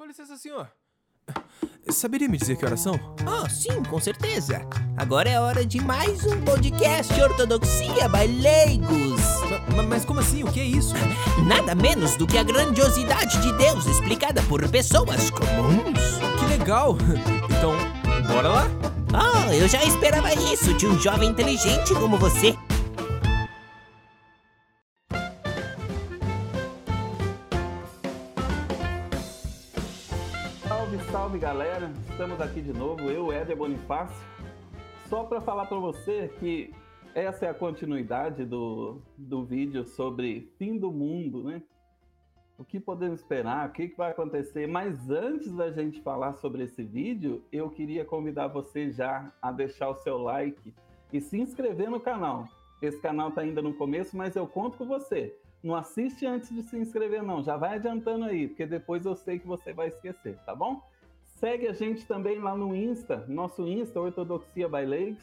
[0.00, 0.66] Com licença, senhor.
[1.90, 2.98] Saberia me dizer que horas são?
[3.26, 4.66] Ah, sim, com certeza.
[4.96, 9.20] Agora é hora de mais um podcast Ortodoxia by Leigos.
[9.68, 10.42] Ma- ma- mas como assim?
[10.42, 10.94] O que é isso?
[11.46, 16.00] Nada menos do que a grandiosidade de Deus explicada por pessoas comuns.
[16.38, 16.96] Que legal!
[17.50, 17.74] Então,
[18.26, 18.66] bora lá?
[19.12, 22.56] Ah, eu já esperava isso de um jovem inteligente como você.
[31.50, 31.90] Galera!
[32.08, 34.24] Estamos aqui de novo, eu, Éder Bonifácio.
[35.08, 36.72] Só para falar para você que
[37.12, 41.60] essa é a continuidade do, do vídeo sobre fim do mundo, né?
[42.56, 44.68] O que podemos esperar, o que, que vai acontecer.
[44.68, 49.88] Mas antes da gente falar sobre esse vídeo, eu queria convidar você já a deixar
[49.88, 50.72] o seu like
[51.12, 52.46] e se inscrever no canal.
[52.80, 55.36] Esse canal está ainda no começo, mas eu conto com você.
[55.64, 57.42] Não assiste antes de se inscrever, não.
[57.42, 60.80] Já vai adiantando aí, porque depois eu sei que você vai esquecer, tá bom?
[61.40, 65.16] Segue a gente também lá no Insta, nosso Insta, Ortodoxia by.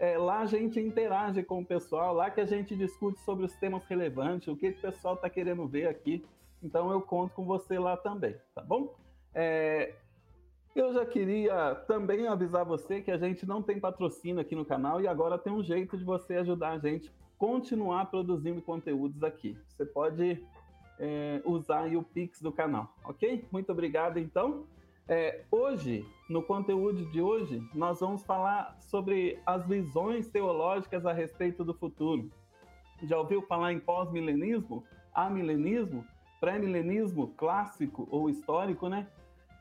[0.00, 3.54] É, lá a gente interage com o pessoal, lá que a gente discute sobre os
[3.54, 6.24] temas relevantes, o que, o pessoal está querendo ver aqui.
[6.60, 8.92] Então eu conto com você lá também, tá bom?
[9.32, 9.94] É,
[10.74, 15.00] eu já queria também avisar você que a gente não tem patrocínio aqui no canal
[15.00, 19.56] e agora tem um jeito de você ajudar a gente continuar produzindo conteúdos aqui.
[19.68, 20.44] Você pode
[20.98, 23.44] é, usar o Pix do canal, ok?
[23.52, 24.66] Muito obrigado, então.
[25.08, 31.64] É, hoje, no conteúdo de hoje, nós vamos falar sobre as visões teológicas a respeito
[31.64, 32.30] do futuro.
[33.02, 36.06] Já ouviu falar em pós-milenismo, amilenismo,
[36.40, 39.08] pré-milenismo clássico ou histórico, né?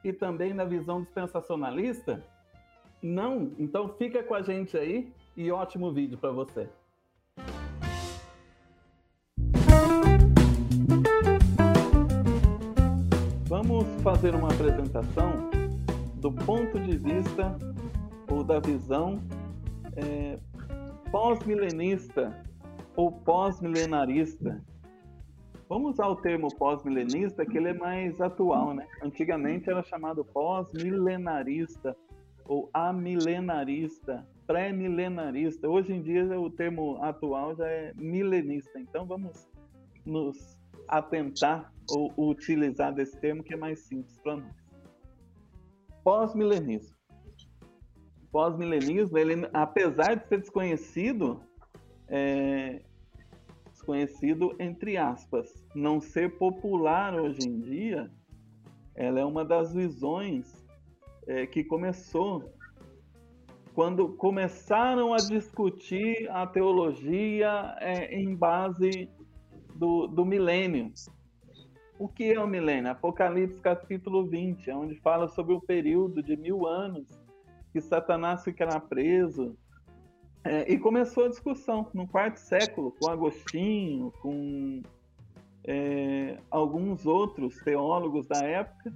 [0.03, 2.23] E também na visão dispensacionalista?
[3.02, 3.52] Não?
[3.58, 6.69] Então fica com a gente aí e ótimo vídeo para você.
[13.52, 15.50] Vamos fazer uma apresentação
[16.22, 17.54] do ponto de vista
[18.30, 19.22] ou da visão
[19.98, 20.40] é,
[21.12, 22.34] pós-milenista
[22.96, 24.64] ou pós-milenarista.
[25.68, 28.88] Vamos usar o termo pós-milenista, que ele é mais atual, né?
[29.03, 31.94] Antigamente era chamado pós-milenarista
[32.46, 35.68] ou amilenarista, pré-milenarista.
[35.68, 38.80] Hoje em dia o termo atual já é milenista.
[38.80, 39.46] Então vamos
[40.06, 44.56] nos atentar ou utilizar desse termo que é mais simples para nós.
[46.03, 46.96] Pós-milenismo.
[48.31, 51.41] Pós-milenismo, ele, apesar de ser desconhecido,
[52.07, 52.81] é,
[53.72, 58.09] desconhecido entre aspas, não ser popular hoje em dia,
[58.96, 60.66] ela é uma das visões
[61.28, 62.51] é, que começou
[63.74, 69.09] quando começaram a discutir a teologia é, em base
[69.75, 70.91] do, do milênio.
[72.01, 72.89] O que é o milênio?
[72.89, 77.07] Apocalipse capítulo 20, onde fala sobre o período de mil anos
[77.72, 79.56] que Satanás ficará preso.
[80.44, 84.81] É, e começou a discussão no quarto século, com Agostinho, com
[85.63, 88.91] é, alguns outros teólogos da época,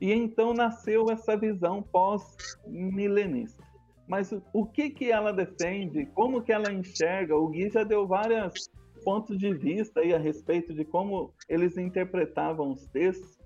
[0.00, 3.60] e então nasceu essa visão pós-milenista.
[4.06, 8.06] Mas o, o que, que ela defende, como que ela enxerga, o Gui já deu
[8.06, 8.70] vários
[9.06, 13.38] pontos de vista aí a respeito de como eles interpretavam os textos.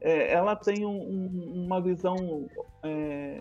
[0.00, 2.48] É, ela tem um, um, uma visão
[2.82, 3.40] é,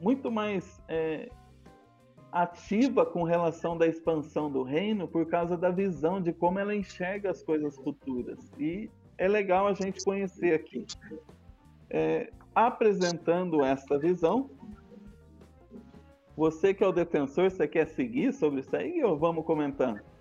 [0.00, 1.28] muito mais é,
[2.32, 7.30] ativa com relação da expansão do reino por causa da visão de como ela enxerga
[7.30, 8.50] as coisas futuras.
[8.58, 8.88] E
[9.18, 10.86] é legal a gente conhecer aqui.
[11.90, 14.48] É, apresentando essa visão,
[16.34, 20.15] você que é o defensor, você quer seguir sobre isso aí ou vamos comentando?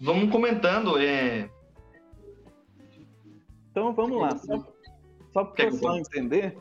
[0.00, 0.98] Vamos comentando.
[0.98, 1.48] É...
[3.70, 4.58] Então vamos lá, só,
[5.32, 6.56] só para o pessoal entender,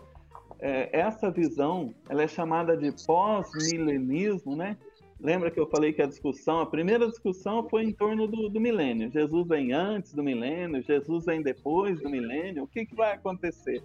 [0.59, 4.77] é, essa visão ela é chamada de pós-milenismo, né?
[5.19, 8.59] Lembra que eu falei que a discussão, a primeira discussão foi em torno do, do
[8.59, 9.09] milênio.
[9.09, 12.63] Jesus vem antes do milênio, Jesus vem depois do milênio.
[12.63, 13.81] O que, que vai acontecer?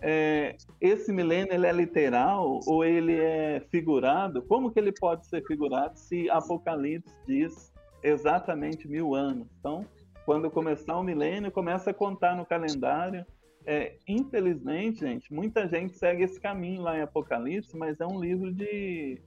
[0.00, 4.42] É, esse milênio ele é literal ou ele é figurado?
[4.42, 7.72] Como que ele pode ser figurado se Apocalipse diz
[8.10, 9.48] exatamente mil anos?
[9.58, 9.86] Então,
[10.24, 13.24] quando começar o milênio, começa a contar no calendário.
[13.64, 18.52] É, infelizmente, gente, muita gente segue esse caminho lá em Apocalipse, mas é um livro
[18.52, 19.20] de,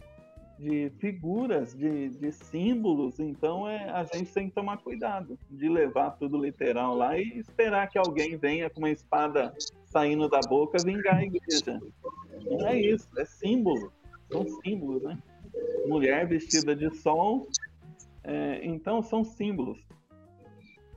[0.60, 6.12] de figuras, de, de símbolos, então é, a gente tem que tomar cuidado de levar
[6.12, 9.54] tudo literal lá e esperar que alguém venha com uma espada
[9.86, 11.80] saindo da boca vingar a igreja.
[12.46, 13.92] Não é isso, é símbolo,
[14.30, 15.18] são símbolos, né?
[15.88, 17.48] Mulher vestida de sol,
[18.30, 19.80] é, então são símbolos.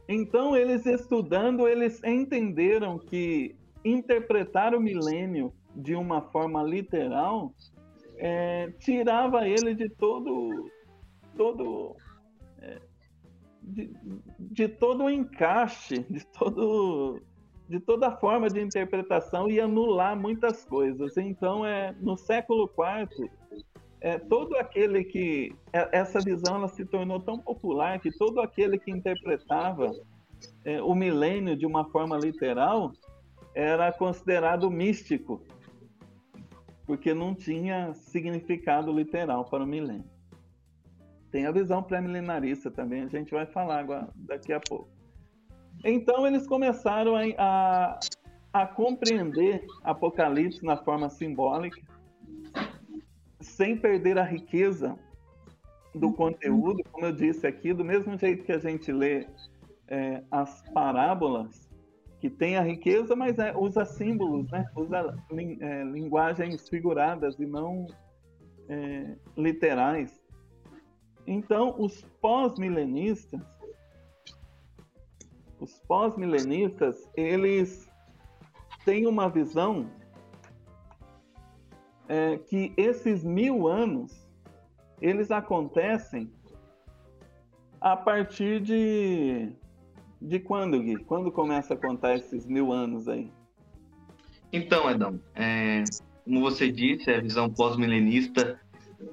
[0.07, 7.55] Então, eles estudando, eles entenderam que interpretar o milênio de uma forma literal
[8.19, 10.71] é, tirava ele de todo,
[11.35, 11.97] todo
[12.61, 12.79] é,
[13.63, 13.91] de,
[14.39, 17.19] de, todo o encaixe, de todo
[17.67, 21.17] de toda forma de interpretação e anular muitas coisas.
[21.17, 23.31] Então, é no século IV,
[24.03, 28.77] é, todo aquele que é, essa visão ela se tornou tão popular que todo aquele
[28.77, 29.93] que interpretava
[30.65, 32.93] é, o milênio de uma forma literal
[33.55, 35.41] era considerado místico,
[36.85, 40.11] porque não tinha significado literal para o milênio.
[41.31, 44.89] Tem a visão pré-milenarista também, a gente vai falar agora, daqui a pouco.
[45.85, 48.01] Então eles começaram a, a,
[48.53, 51.81] a compreender Apocalipse na forma simbólica,
[53.43, 54.99] sem perder a riqueza
[55.95, 59.27] do conteúdo, como eu disse aqui, do mesmo jeito que a gente lê
[59.89, 61.69] é, as parábolas,
[62.21, 64.65] que tem a riqueza, mas é, usa símbolos, né?
[64.77, 65.17] usa
[65.61, 67.87] é, linguagens figuradas e não
[68.69, 70.23] é, literais.
[71.27, 73.41] Então, os pós-milenistas,
[75.61, 77.91] os pós-milenistas, eles
[78.85, 79.91] têm uma visão
[82.13, 84.29] é, que esses mil anos,
[85.01, 86.31] eles acontecem
[87.81, 89.49] a partir de
[90.21, 90.99] de quando, Gui?
[90.99, 93.33] Quando começa a contar esses mil anos aí?
[94.53, 95.83] Então, Edão, é,
[96.23, 98.61] como você disse, a visão pós-milenista,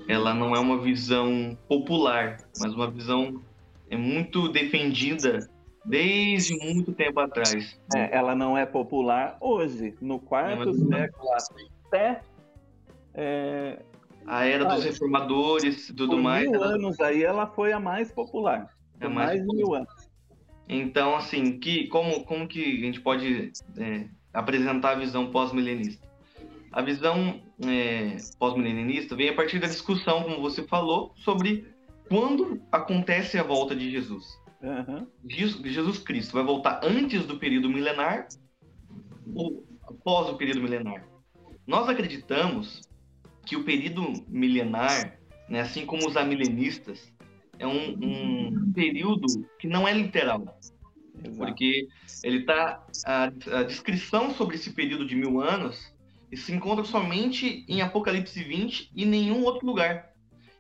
[0.07, 3.41] ela não é uma visão popular, mas uma visão
[3.89, 5.49] é muito defendida
[5.85, 7.79] desde muito tempo atrás.
[7.95, 11.29] É, ela não é popular hoje, no quarto é século
[11.87, 12.21] até
[13.21, 13.79] é,
[14.25, 16.49] a era dos reformadores e tudo mais.
[16.49, 16.73] Mil ela...
[16.75, 18.73] anos aí ela foi a mais popular.
[19.01, 20.09] É mais, mais de mil anos.
[20.69, 26.07] Então, assim, que, como, como que a gente pode é, apresentar a visão pós-milenista?
[26.71, 31.67] A visão é, pós-milenista vem a partir da discussão, como você falou, sobre
[32.07, 34.39] quando acontece a volta de Jesus.
[34.61, 35.07] Uhum.
[35.27, 38.27] Jesus, Jesus Cristo vai voltar antes do período milenar
[39.35, 41.05] ou após o período milenar?
[41.65, 42.88] Nós acreditamos
[43.49, 45.17] que o período milenar,
[45.49, 47.11] né, assim como os amilenistas,
[47.57, 49.25] é um, um período
[49.57, 50.59] que não é literal.
[51.15, 51.35] Exato.
[51.35, 51.87] Porque
[52.23, 55.91] ele tá a, a, descrição sobre esse período de mil anos
[56.31, 60.13] se encontra somente em Apocalipse 20 e nenhum outro lugar.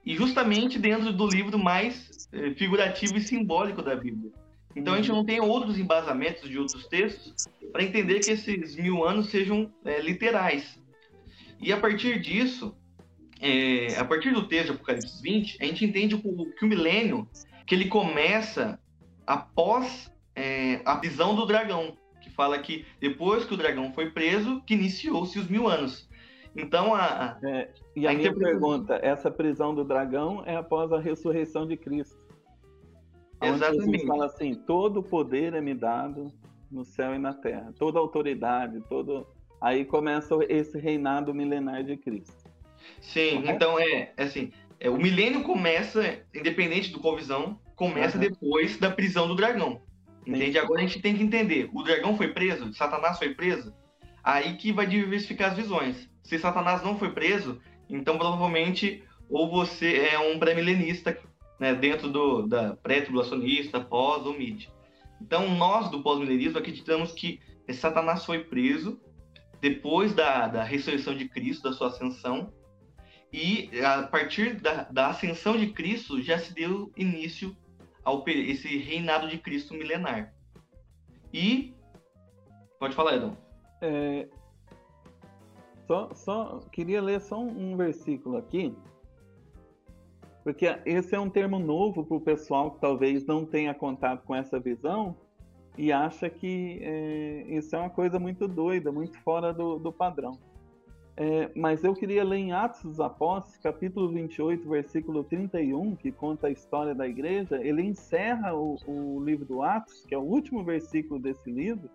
[0.03, 4.31] E justamente dentro do livro mais eh, figurativo e simbólico da Bíblia.
[4.75, 7.35] Então a gente não tem outros embasamentos de outros textos
[7.71, 10.79] para entender que esses mil anos sejam é, literais.
[11.61, 12.75] E a partir disso,
[13.39, 17.27] é, a partir do texto de Apocalipse 20, a gente entende que o milênio,
[17.65, 18.79] que ele começa
[19.25, 24.61] após é, a prisão do dragão, que fala que depois que o dragão foi preso,
[24.65, 26.09] que iniciou-se os mil anos.
[26.55, 27.37] Então a.
[27.43, 31.77] É, e a, a minha pergunta: essa prisão do dragão é após a ressurreição de
[31.77, 32.17] Cristo.
[33.41, 33.87] Exatamente.
[33.87, 36.31] Onde fala assim: todo o poder é me dado
[36.71, 39.25] no céu e na terra, toda autoridade, todo.
[39.61, 42.38] Aí começa esse reinado milenar de Cristo.
[43.01, 48.23] Sim, então é, é assim, é, o milênio começa, independente do qual visão, começa uhum.
[48.23, 49.81] depois da prisão do dragão.
[50.25, 50.53] Entende?
[50.53, 50.57] Sim.
[50.59, 53.73] Agora a gente tem que entender, o dragão foi preso, Satanás foi preso,
[54.23, 56.09] aí que vai diversificar as visões.
[56.23, 57.59] Se Satanás não foi preso,
[57.89, 61.17] então provavelmente ou você é um pré-milenista,
[61.59, 64.67] né, dentro do, da pré-tribulacionista, pós ou mid.
[65.21, 67.39] Então nós do pós-milenismo acreditamos que
[67.73, 68.99] Satanás foi preso
[69.61, 72.51] depois da, da ressurreição de Cristo, da sua ascensão,
[73.31, 77.55] e a partir da, da ascensão de Cristo já se deu início
[78.03, 80.33] ao esse reinado de Cristo milenar.
[81.33, 81.73] E
[82.79, 83.35] pode falar, Edom.
[83.81, 84.27] É,
[85.87, 88.75] só, só queria ler só um versículo aqui,
[90.43, 94.35] porque esse é um termo novo para o pessoal que talvez não tenha contato com
[94.35, 95.15] essa visão
[95.77, 100.39] e acha que é, isso é uma coisa muito doida, muito fora do, do padrão.
[101.21, 106.47] É, mas eu queria ler em Atos dos Apóstolos, capítulo 28, versículo 31, que conta
[106.47, 107.59] a história da igreja.
[107.61, 111.89] Ele encerra o, o livro do Atos, que é o último versículo desse livro,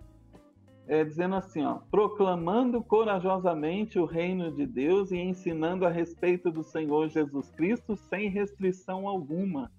[0.86, 6.62] é, dizendo assim: ó, proclamando corajosamente o reino de Deus e ensinando a respeito do
[6.62, 9.72] Senhor Jesus Cristo sem restrição alguma.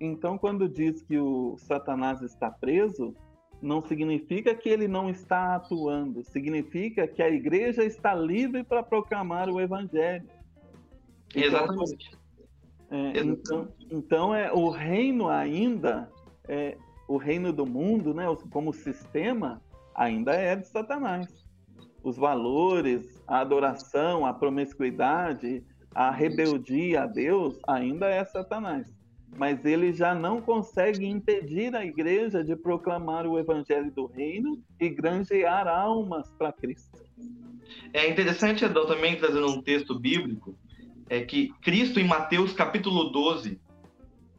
[0.00, 3.14] Então, quando diz que o Satanás está preso,
[3.60, 9.48] não significa que ele não está atuando, significa que a igreja está livre para proclamar
[9.48, 10.28] o evangelho.
[11.34, 12.16] Exatamente.
[12.90, 16.08] É, então, então é o reino ainda
[16.48, 16.76] é,
[17.08, 19.62] o reino do mundo, né, como sistema,
[19.94, 21.28] ainda é de Satanás.
[22.02, 28.94] Os valores, a adoração, a promiscuidade, a rebeldia a Deus ainda é Satanás.
[29.38, 34.88] Mas ele já não consegue impedir a igreja de proclamar o evangelho do reino e
[34.88, 36.98] granjear almas para Cristo.
[37.92, 40.56] É interessante, Adão, também trazendo um texto bíblico,
[41.08, 43.60] é que Cristo em Mateus capítulo 12,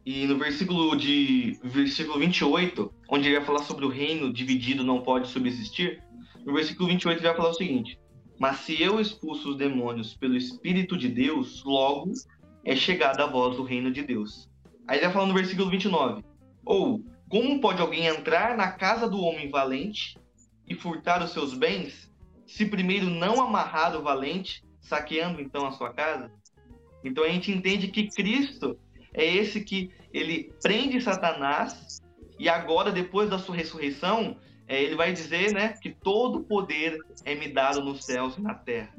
[0.04, 5.02] e no versículo de versículo 28, onde ele vai falar sobre o reino dividido não
[5.02, 6.02] pode subsistir,
[6.44, 7.98] no versículo 28 ele vai falar o seguinte:
[8.38, 12.12] Mas se eu expulso os demônios pelo Espírito de Deus, logo
[12.64, 14.48] é chegada a voz do reino de Deus.
[14.88, 16.24] Aí ele vai falar no versículo 29.
[16.64, 20.18] Ou, como pode alguém entrar na casa do homem valente
[20.66, 22.10] e furtar os seus bens,
[22.46, 26.32] se primeiro não amarrar o valente, saqueando então a sua casa?
[27.04, 28.78] Então a gente entende que Cristo
[29.12, 32.00] é esse que ele prende Satanás
[32.38, 37.34] e agora, depois da sua ressurreição, é, ele vai dizer né, que todo poder é
[37.34, 38.94] me dado nos céus e na terra.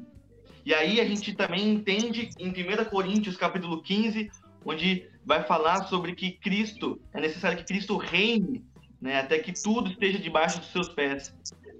[0.64, 4.30] E aí a gente também entende em 1 Coríntios capítulo 15,
[4.64, 8.64] onde vai falar sobre que Cristo, é necessário que Cristo reine,
[9.00, 11.34] né, até que tudo esteja debaixo dos seus pés.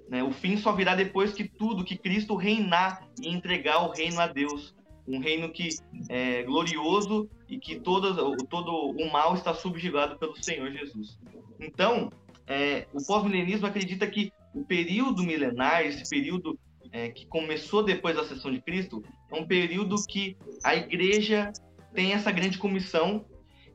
[0.09, 0.23] Né?
[0.23, 4.27] O fim só virá depois que tudo, que Cristo reinar e entregar o reino a
[4.27, 4.73] Deus
[5.07, 5.69] um reino que
[6.09, 11.19] é glorioso e que todo, todo o mal está subjugado pelo Senhor Jesus.
[11.59, 12.11] Então,
[12.47, 16.57] é, o pós-milenismo acredita que o período milenar, esse período
[16.91, 21.51] é, que começou depois da ascensão de Cristo, é um período que a igreja
[21.93, 23.25] tem essa grande comissão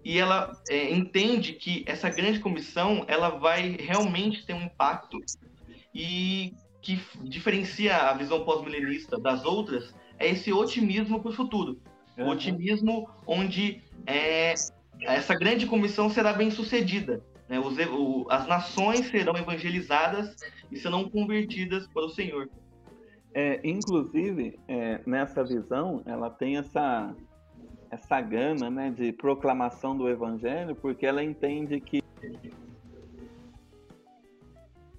[0.06, 5.18] e ela é, entende que essa grande comissão ela vai realmente ter um impacto
[5.92, 11.80] e que diferencia a visão pós-milenista das outras é esse otimismo para o futuro.
[12.16, 12.26] Uhum.
[12.26, 14.54] O otimismo onde é,
[15.00, 17.20] essa grande comissão será bem sucedida.
[17.48, 17.58] Né?
[17.58, 20.36] Os, o, as nações serão evangelizadas
[20.70, 22.48] e serão convertidas para o Senhor.
[23.34, 27.12] É, inclusive, é, nessa visão, ela tem essa,
[27.90, 32.02] essa gana né, de proclamação do evangelho, porque ela entende que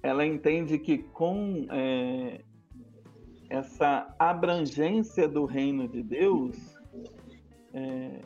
[0.02, 2.40] ela entende que com é,
[3.50, 6.56] essa abrangência do reino de Deus,
[7.74, 8.20] é,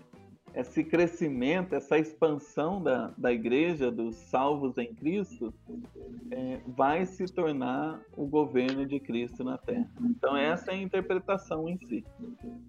[0.54, 5.52] esse crescimento, essa expansão da, da igreja, dos salvos em Cristo,
[6.30, 9.88] é, vai se tornar o governo de Cristo na terra.
[10.00, 12.04] Então, essa é a interpretação em si.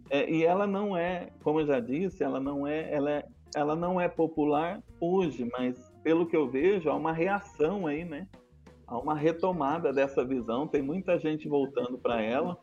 [0.09, 3.25] É, e ela não é, como eu já disse, ela não é, ela é,
[3.55, 8.27] ela não é popular hoje, mas pelo que eu vejo, há uma reação aí, né?
[8.93, 12.57] há uma retomada dessa visão, tem muita gente voltando para ela.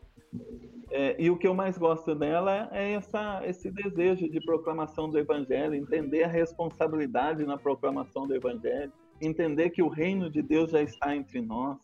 [0.91, 5.19] É, e o que eu mais gosto dela é essa, esse desejo de proclamação do
[5.19, 10.83] Evangelho, entender a responsabilidade na proclamação do Evangelho, entender que o reino de Deus já
[10.83, 11.79] está entre nós.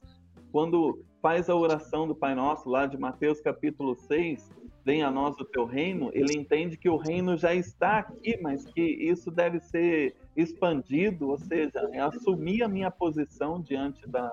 [0.50, 4.50] Quando faz a oração do Pai Nosso, lá de Mateus capítulo 6,
[4.84, 8.64] venha a nós o teu reino, ele entende que o reino já está aqui, mas
[8.66, 14.32] que isso deve ser expandido, ou seja, é assumir a minha posição diante da,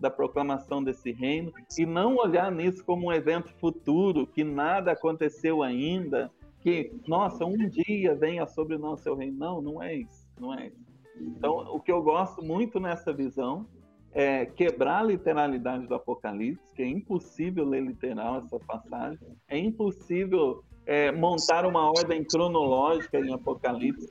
[0.00, 5.62] da proclamação desse reino e não olhar nisso como um evento futuro, que nada aconteceu
[5.62, 6.30] ainda,
[6.60, 9.36] que, nossa, um dia venha sobre nós seu reino.
[9.38, 10.90] Não, não é isso, não é isso.
[11.20, 13.66] Então, o que eu gosto muito nessa visão
[14.12, 20.64] é quebrar a literalidade do Apocalipse, que é impossível ler literal essa passagem, é impossível
[20.86, 24.10] é, montar uma ordem cronológica em Apocalipse,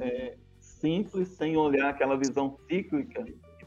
[0.00, 3.24] é, simples, sem olhar aquela visão cíclica,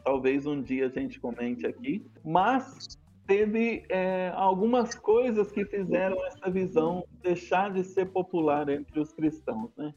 [0.08, 2.98] talvez um dia a gente comente aqui, mas
[3.28, 9.70] teve é, algumas coisas que fizeram essa visão deixar de ser popular entre os cristãos,
[9.76, 9.94] né?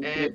[0.00, 0.32] É,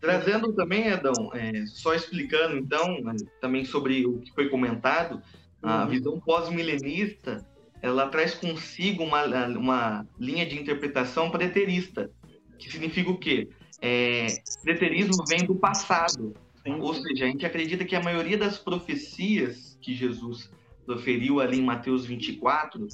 [0.00, 5.22] trazendo também, Edão, é, só explicando então, né, também sobre o que foi comentado,
[5.62, 5.90] a uhum.
[5.90, 7.46] visão pós-milenista,
[7.82, 12.10] ela traz consigo uma, uma linha de interpretação preterista,
[12.58, 13.50] que significa o quê?
[13.82, 14.28] é,
[14.62, 16.32] preterismo vem do passado.
[16.64, 16.80] Sim.
[16.80, 20.50] Ou seja, a gente acredita que a maioria das profecias que Jesus
[20.86, 22.86] proferiu ali em Mateus 24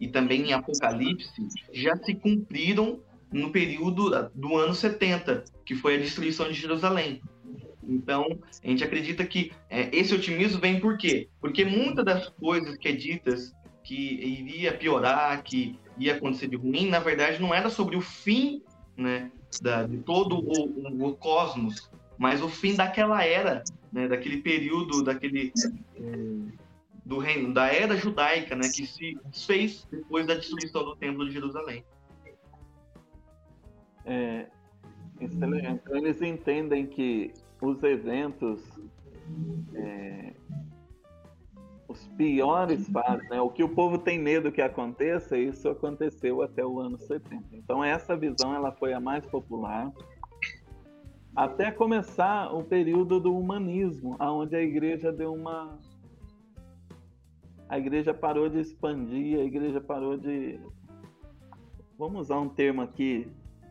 [0.00, 1.30] e também em Apocalipse
[1.72, 3.00] já se cumpriram
[3.32, 7.22] no período do ano 70, que foi a destruição de Jerusalém.
[7.82, 11.28] Então, a gente acredita que é, esse otimismo vem por quê?
[11.40, 13.52] Porque muitas das coisas que é ditas
[13.82, 18.62] que iria piorar, que ia acontecer de ruim, na verdade não era sobre o fim
[18.96, 21.90] né, da, de todo o, o, o, cosmos,
[22.22, 25.52] mas o fim daquela era, né, daquele período, daquele
[25.96, 26.56] é,
[27.04, 31.32] do reino, da era judaica, né, que se fez depois da destruição do templo de
[31.32, 31.84] Jerusalém.
[34.04, 34.46] É,
[35.20, 35.52] então
[35.96, 38.62] eles entendem que os eventos,
[39.74, 40.32] é,
[41.88, 43.40] os piores fatos, né?
[43.40, 47.42] O que o povo tem medo que aconteça, isso aconteceu até o ano 70.
[47.52, 49.92] Então essa visão ela foi a mais popular
[51.34, 55.78] até começar o período do humanismo, aonde a igreja deu uma
[57.68, 60.60] a igreja parou de expandir, a igreja parou de
[61.98, 63.26] vamos usar um termo aqui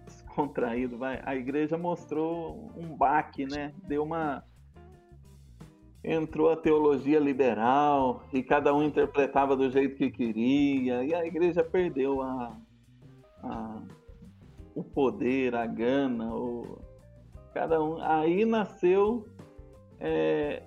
[0.05, 1.21] descontraído, vai.
[1.23, 3.73] A igreja mostrou um baque, né?
[3.83, 4.43] Deu uma
[6.03, 11.63] entrou a teologia liberal e cada um interpretava do jeito que queria e a igreja
[11.63, 12.57] perdeu a,
[13.43, 13.81] a
[14.73, 16.81] o poder, a gana, o,
[17.53, 18.01] cada um.
[18.01, 19.25] Aí nasceu.
[19.99, 20.63] É,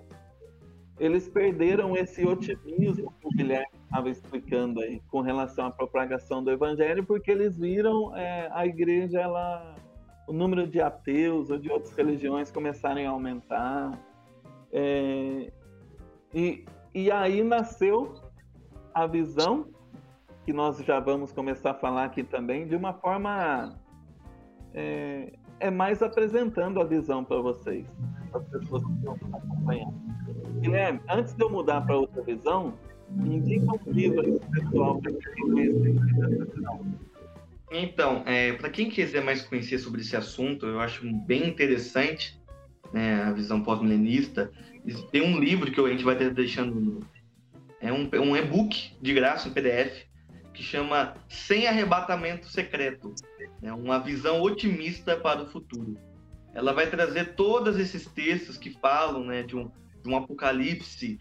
[0.97, 6.51] eles perderam esse otimismo que o Guilherme estava explicando aí com relação à propagação do
[6.51, 9.75] evangelho, porque eles viram é, a igreja, ela,
[10.27, 13.99] o número de ateus ou de outras religiões começarem a aumentar.
[14.71, 15.51] É,
[16.33, 18.13] e, e aí nasceu
[18.93, 19.67] a visão,
[20.45, 23.77] que nós já vamos começar a falar aqui também, de uma forma
[24.73, 27.85] é, é mais apresentando a visão para vocês,
[28.31, 29.93] para as pessoas que estão acompanhando.
[30.59, 32.73] Guilherme, antes de eu mudar para outra visão,
[33.23, 35.95] indica um livro aí para pessoal para quem conhecer.
[37.71, 42.39] Então, é, para quem quiser mais conhecer sobre esse assunto, eu acho bem interessante
[42.93, 44.51] né, a visão pós-milenista.
[45.11, 46.99] Tem um livro que a gente vai estar deixando
[47.81, 50.05] é um, um e-book de graça, um PDF,
[50.53, 53.13] que chama Sem Arrebatamento Secreto.
[53.61, 55.97] É uma visão otimista para o futuro.
[56.53, 59.69] Ela vai trazer todos esses textos que falam né, de, um,
[60.03, 61.17] de um apocalipse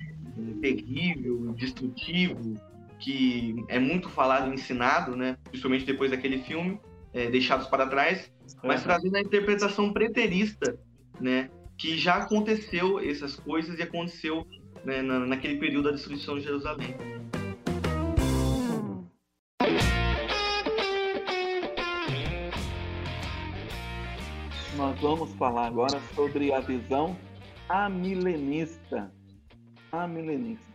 [0.61, 2.55] terrível, destrutivo,
[2.99, 6.81] que é muito falado e ensinado, né, principalmente depois daquele filme,
[7.13, 8.87] é, Deixados para Trás, mas uhum.
[8.87, 10.79] trazendo a interpretação preterista,
[11.21, 14.47] né, que já aconteceu essas coisas e aconteceu
[14.85, 16.95] né, na, naquele período da destruição de Jerusalém.
[24.95, 27.17] Nós vamos falar agora sobre a visão
[27.69, 29.13] amilenista.
[29.91, 30.73] Amilenista.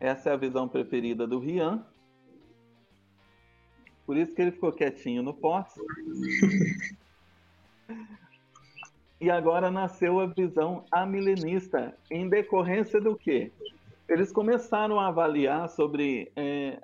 [0.00, 1.84] Essa é a visão preferida do Rian.
[4.06, 5.78] Por isso que ele ficou quietinho no poste.
[9.20, 11.94] e agora nasceu a visão amilenista.
[12.10, 13.52] Em decorrência do quê?
[14.08, 16.80] Eles começaram a avaliar sobre é,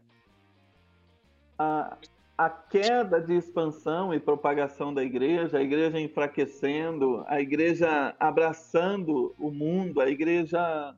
[1.59, 1.97] a,
[2.39, 9.51] a queda de expansão e propagação da igreja, a igreja enfraquecendo, a igreja abraçando o
[9.51, 10.95] mundo, a igreja.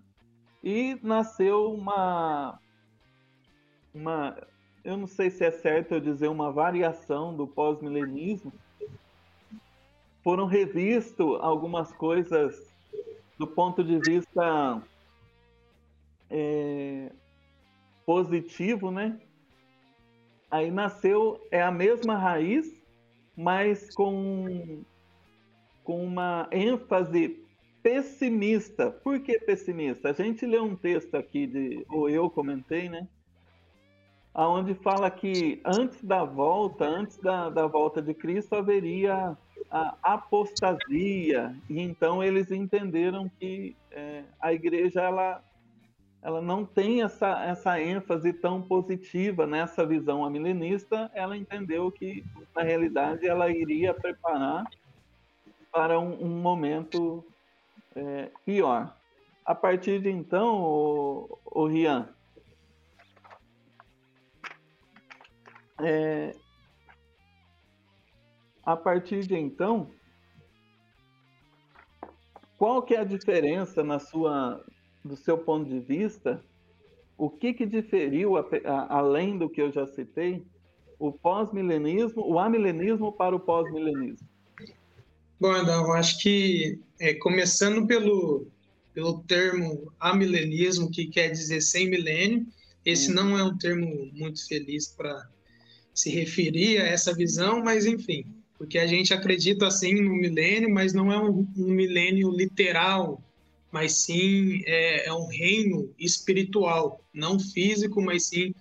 [0.62, 2.60] E nasceu uma.
[3.94, 4.36] uma
[4.84, 8.52] eu não sei se é certo eu dizer uma variação do pós-milenismo.
[10.22, 12.70] Foram revistos algumas coisas
[13.38, 14.82] do ponto de vista
[16.28, 17.10] é,
[18.04, 19.18] positivo, né?
[20.50, 22.66] Aí nasceu, é a mesma raiz,
[23.36, 24.82] mas com,
[25.84, 27.40] com uma ênfase
[27.82, 28.90] pessimista.
[28.90, 30.10] Por que pessimista?
[30.10, 33.06] A gente lê um texto aqui, de, ou eu comentei, né?
[34.34, 39.36] Onde fala que antes da volta, antes da, da volta de Cristo, haveria
[39.70, 45.42] a apostasia, e então eles entenderam que é, a igreja ela
[46.22, 52.62] ela não tem essa, essa ênfase tão positiva nessa visão amilenista, ela entendeu que, na
[52.62, 54.64] realidade, ela iria preparar
[55.72, 57.24] para um, um momento
[57.96, 58.94] é, pior.
[59.44, 62.08] A partir de então, o, o Rian,
[65.80, 66.36] é,
[68.62, 69.90] a partir de então,
[72.58, 74.62] qual que é a diferença na sua
[75.04, 76.42] do seu ponto de vista,
[77.16, 80.42] o que, que diferiu, a, a, além do que eu já citei,
[80.98, 84.26] o pós-milenismo, o amilenismo para o pós-milenismo?
[85.40, 88.46] Bom, Adão, acho que é, começando pelo,
[88.92, 92.46] pelo termo amilenismo, que quer dizer sem milênio,
[92.84, 93.14] esse hum.
[93.14, 95.28] não é um termo muito feliz para
[95.94, 98.24] se referir a essa visão, mas enfim,
[98.58, 103.22] porque a gente acredita assim no milênio, mas não é um, um milênio literal,
[103.70, 108.54] mas sim é, é um reino espiritual, não físico, mas sim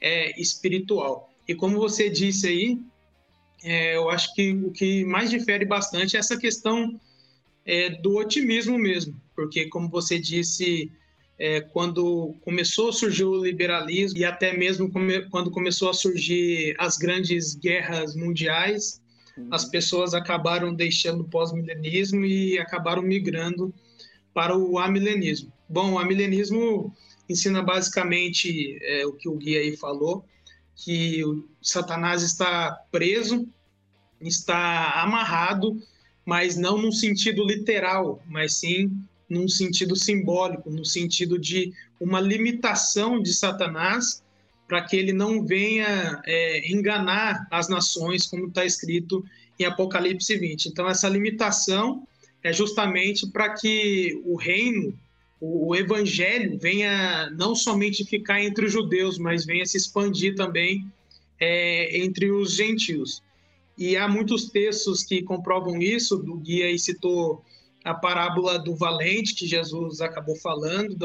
[0.00, 1.30] é, espiritual.
[1.46, 2.78] E como você disse aí,
[3.64, 7.00] é, eu acho que o que mais difere bastante é essa questão
[7.64, 10.90] é, do otimismo mesmo, porque como você disse,
[11.38, 16.74] é, quando começou a surgir o liberalismo e até mesmo come, quando começou a surgir
[16.78, 19.00] as grandes guerras mundiais,
[19.36, 19.48] uhum.
[19.50, 23.72] as pessoas acabaram deixando o pós-milenismo e acabaram migrando
[24.34, 25.52] para o amilenismo.
[25.68, 26.94] Bom, o amilenismo
[27.28, 30.24] ensina basicamente é, o que o Gui aí falou,
[30.76, 33.46] que o Satanás está preso,
[34.20, 35.80] está amarrado,
[36.24, 38.90] mas não num sentido literal, mas sim
[39.28, 44.22] num sentido simbólico, no sentido de uma limitação de Satanás
[44.68, 49.24] para que ele não venha é, enganar as nações, como está escrito
[49.58, 50.66] em Apocalipse 20.
[50.66, 52.06] Então, essa limitação
[52.42, 54.94] é justamente para que o reino,
[55.40, 60.86] o, evangelho, venha não somente ficar entre os judeus, mas venha se expandir também
[61.38, 63.22] é, entre os gentios.
[63.76, 66.16] E há muitos textos que comprovam isso.
[66.16, 67.42] O Guia aí citou
[67.84, 70.96] a parábola do valente que Jesus acabou falando,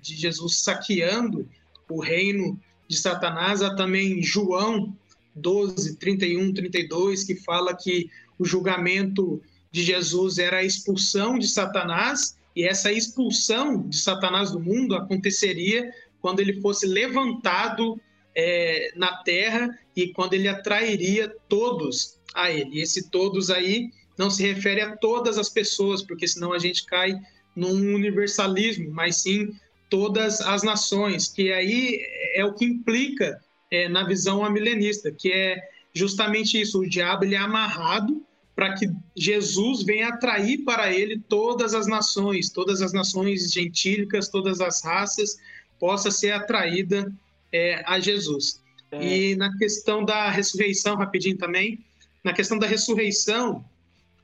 [0.00, 1.48] de Jesus saqueando
[1.88, 3.62] o reino de Satanás.
[3.62, 4.96] Há também João
[5.34, 9.40] 12, 31, 32, que fala que o julgamento
[9.74, 15.92] de Jesus era a expulsão de Satanás, e essa expulsão de Satanás do mundo aconteceria
[16.20, 18.00] quando ele fosse levantado
[18.36, 22.76] é, na terra e quando ele atrairia todos a ele.
[22.76, 26.86] E esse todos aí não se refere a todas as pessoas, porque senão a gente
[26.86, 27.12] cai
[27.56, 29.52] num universalismo, mas sim
[29.90, 31.98] todas as nações, que aí
[32.36, 33.40] é o que implica
[33.72, 35.60] é, na visão amilenista, que é
[35.92, 41.74] justamente isso, o diabo ele é amarrado para que Jesus venha atrair para ele todas
[41.74, 45.36] as nações, todas as nações gentílicas, todas as raças,
[45.78, 47.12] possa ser atraída
[47.52, 48.62] é, a Jesus.
[48.92, 49.04] É.
[49.04, 51.84] E na questão da ressurreição, rapidinho também,
[52.22, 53.64] na questão da ressurreição,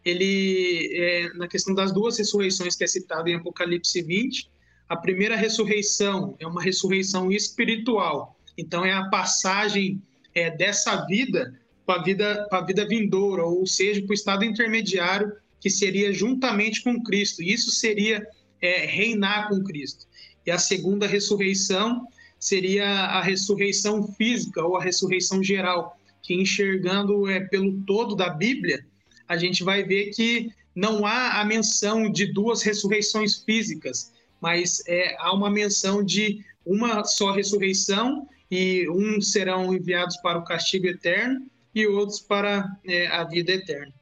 [0.05, 4.49] ele, é, na questão das duas ressurreições que é citado em Apocalipse 20,
[4.89, 10.03] a primeira ressurreição é uma ressurreição espiritual, então é a passagem
[10.35, 11.55] é, dessa vida
[11.91, 17.03] para a vida, vida vindoura, ou seja, para o estado intermediário, que seria juntamente com
[17.03, 17.43] Cristo.
[17.43, 18.25] Isso seria
[18.63, 20.07] é, reinar com Cristo.
[20.47, 22.07] E a segunda ressurreição
[22.39, 28.87] seria a ressurreição física ou a ressurreição geral, que enxergando é, pelo todo da Bíblia,
[29.27, 35.17] a gente vai ver que não há a menção de duas ressurreições físicas, mas é,
[35.19, 41.51] há uma menção de uma só ressurreição e uns serão enviados para o castigo eterno
[41.75, 43.93] e outros para é, a vida eterna.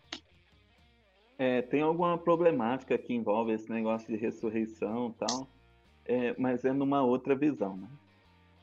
[1.38, 5.48] É, tem alguma problemática que envolve esse negócio de ressurreição e tal,
[6.04, 7.76] é, mas é numa outra visão.
[7.76, 7.88] Né?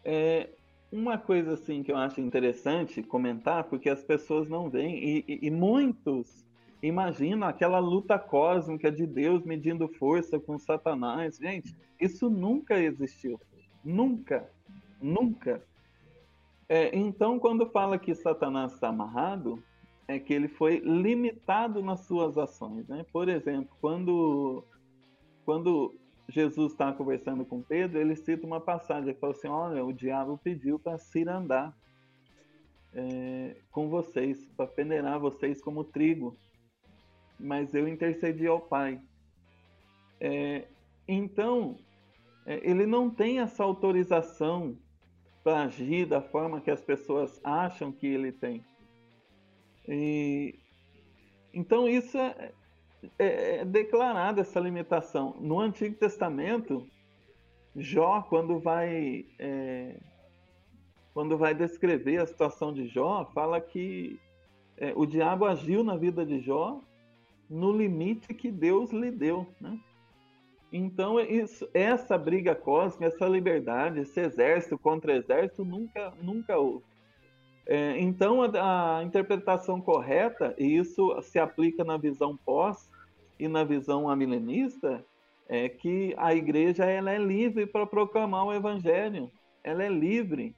[0.04, 0.50] É,
[0.92, 5.48] uma coisa assim que eu acho interessante comentar, porque as pessoas não veem, e, e,
[5.48, 6.46] e muitos
[6.82, 11.38] imaginam aquela luta cósmica de Deus medindo força com Satanás.
[11.38, 13.40] Gente, isso nunca existiu.
[13.84, 14.50] Nunca.
[15.02, 15.64] Nunca.
[16.68, 19.64] É, então, quando fala que Satanás está amarrado,
[20.08, 22.88] é que ele foi limitado nas suas ações.
[22.88, 23.06] Né?
[23.12, 24.64] Por exemplo, quando,
[25.46, 25.96] quando
[26.30, 30.40] Jesus está conversando com Pedro, ele cita uma passagem, ele fala assim, olha, o diabo
[30.44, 31.76] pediu para cirandar
[32.94, 36.36] é, com vocês, para peneirar vocês como trigo,
[37.40, 39.00] mas eu intercedi ao Pai.
[40.20, 40.68] É,
[41.08, 41.78] então,
[42.46, 44.78] é, ele não tem essa autorização
[45.46, 48.66] para agir da forma que as pessoas acham que ele tem.
[49.88, 50.56] E,
[51.54, 52.52] então isso é,
[53.20, 55.36] é, é declarada essa limitação.
[55.40, 56.84] No Antigo Testamento,
[57.76, 60.00] Jó, quando vai é,
[61.14, 64.20] quando vai descrever a situação de Jó, fala que
[64.78, 66.82] é, o diabo agiu na vida de Jó
[67.48, 69.80] no limite que Deus lhe deu, né?
[70.72, 76.84] Então, isso, essa briga cósmica, essa liberdade, esse exército contra exército, nunca, nunca houve.
[77.68, 82.92] É, então, a, a, interpretação correta, e isso se aplica na visão pós
[83.40, 85.04] e na visão amilenista,
[85.48, 89.32] é que a igreja ela é livre para proclamar o evangelho.
[89.64, 90.56] Ela é livre.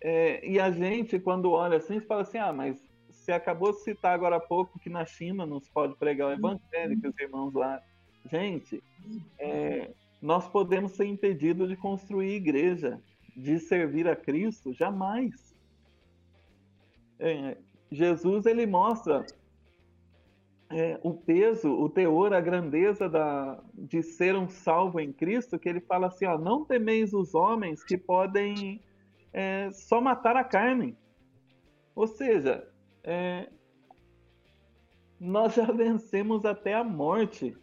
[0.00, 4.14] É, e a gente, quando olha assim, fala assim: ah, mas você acabou de citar
[4.14, 7.52] agora há pouco que na China não se pode pregar o evangelho, que os irmãos
[7.54, 7.80] lá
[8.30, 8.82] Gente,
[9.38, 13.00] é, nós podemos ser impedidos de construir igreja,
[13.36, 14.72] de servir a Cristo?
[14.72, 15.54] Jamais.
[17.18, 17.56] É,
[17.90, 19.26] Jesus ele mostra
[20.70, 25.68] é, o peso, o teor, a grandeza da, de ser um salvo em Cristo, que
[25.68, 28.82] ele fala assim: ó, não temeis os homens que podem
[29.32, 30.96] é, só matar a carne.
[31.94, 32.66] Ou seja,
[33.04, 33.50] é,
[35.20, 37.56] nós já vencemos até a morte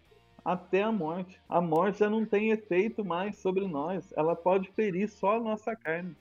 [0.43, 1.39] até a morte.
[1.47, 4.06] A morte já não tem efeito mais sobre nós.
[4.15, 6.15] Ela pode ferir só a nossa carne.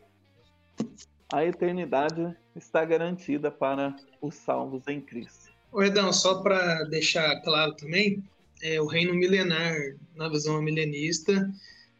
[1.32, 5.52] A eternidade está garantida para os salvos em Cristo.
[5.70, 8.22] O Edão, só para deixar claro também,
[8.62, 9.74] é, o reino milenar,
[10.14, 11.52] na visão milenista,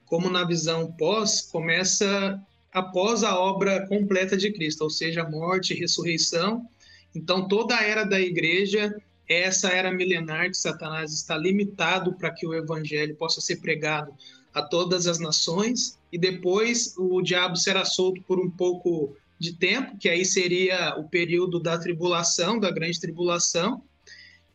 [0.07, 5.79] como na visão pós, começa após a obra completa de Cristo, ou seja, morte e
[5.79, 6.67] ressurreição.
[7.15, 8.95] Então, toda a era da igreja
[9.29, 14.12] essa era milenar que Satanás está limitado para que o evangelho possa ser pregado
[14.55, 19.97] a todas as nações, e depois o diabo será solto por um pouco de tempo,
[19.99, 23.83] que aí seria o período da tribulação, da grande tribulação,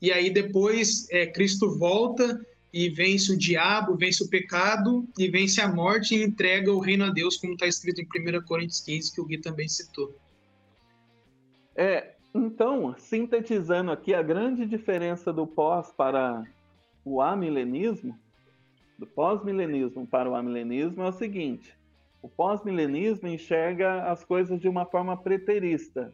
[0.02, 5.62] e aí depois é, Cristo volta e vence o diabo, vence o pecado e vence
[5.62, 9.14] a morte e entrega o reino a Deus, como está escrito em 1 Coríntios 15,
[9.14, 10.14] que o Gui também citou.
[11.76, 16.44] É, então, sintetizando aqui, a grande diferença do pós para
[17.06, 18.18] o amilenismo,
[18.98, 21.78] do pós-milenismo para o amilenismo é o seguinte:
[22.22, 26.14] o pós-milenismo enxerga as coisas de uma forma preterista.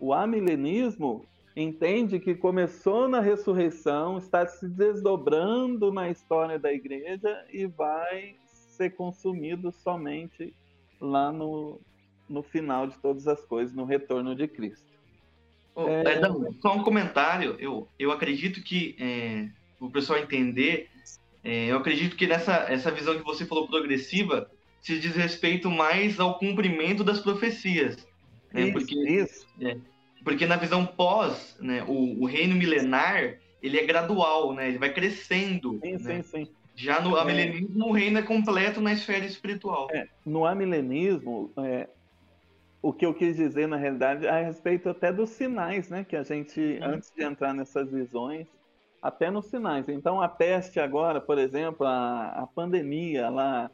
[0.00, 1.24] O amilenismo
[1.56, 8.90] entende que começou na ressurreição, está se desdobrando na história da igreja e vai ser
[8.90, 10.52] consumido somente
[11.00, 11.80] lá no,
[12.28, 14.93] no final de todas as coisas, no retorno de Cristo.
[15.74, 16.20] Oh, é...
[16.60, 17.56] só um comentário.
[17.58, 19.48] Eu, eu acredito que, é,
[19.80, 20.88] o pessoal entender,
[21.42, 26.20] é, eu acredito que nessa essa visão que você falou progressiva se diz respeito mais
[26.20, 28.06] ao cumprimento das profecias.
[28.52, 28.62] Né?
[28.62, 29.46] Isso, porque, isso.
[29.60, 29.76] É,
[30.22, 34.68] porque na visão pós, né, o, o, reino milenar, ele é gradual, né?
[34.68, 35.80] Ele vai crescendo.
[35.82, 35.98] Sim, né?
[35.98, 36.48] sim, sim.
[36.76, 37.20] Já no é.
[37.20, 39.88] amilenismo, o reino é completo na esfera espiritual.
[39.92, 41.88] É, no amilenismo, é,
[42.84, 46.04] o que eu quis dizer, na realidade, a respeito até dos sinais, né?
[46.04, 46.84] Que a gente, hum.
[46.84, 48.46] antes de entrar nessas visões,
[49.00, 49.88] até nos sinais.
[49.88, 53.70] Então, a peste agora, por exemplo, a, a pandemia lá,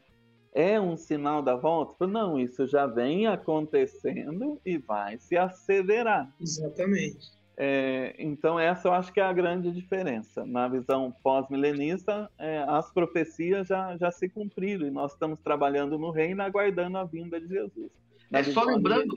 [0.55, 2.07] é um sinal da volta?
[2.07, 6.33] Não, isso já vem acontecendo e vai se acelerar.
[6.40, 7.33] Exatamente.
[7.57, 10.46] É, então, essa eu acho que é a grande diferença.
[10.46, 16.12] Na visão pós-milenista, é, as profecias já, já se cumpriram e nós estamos trabalhando no
[16.12, 17.90] reino aguardando a vinda de Jesus.
[18.32, 19.16] É só lembrando,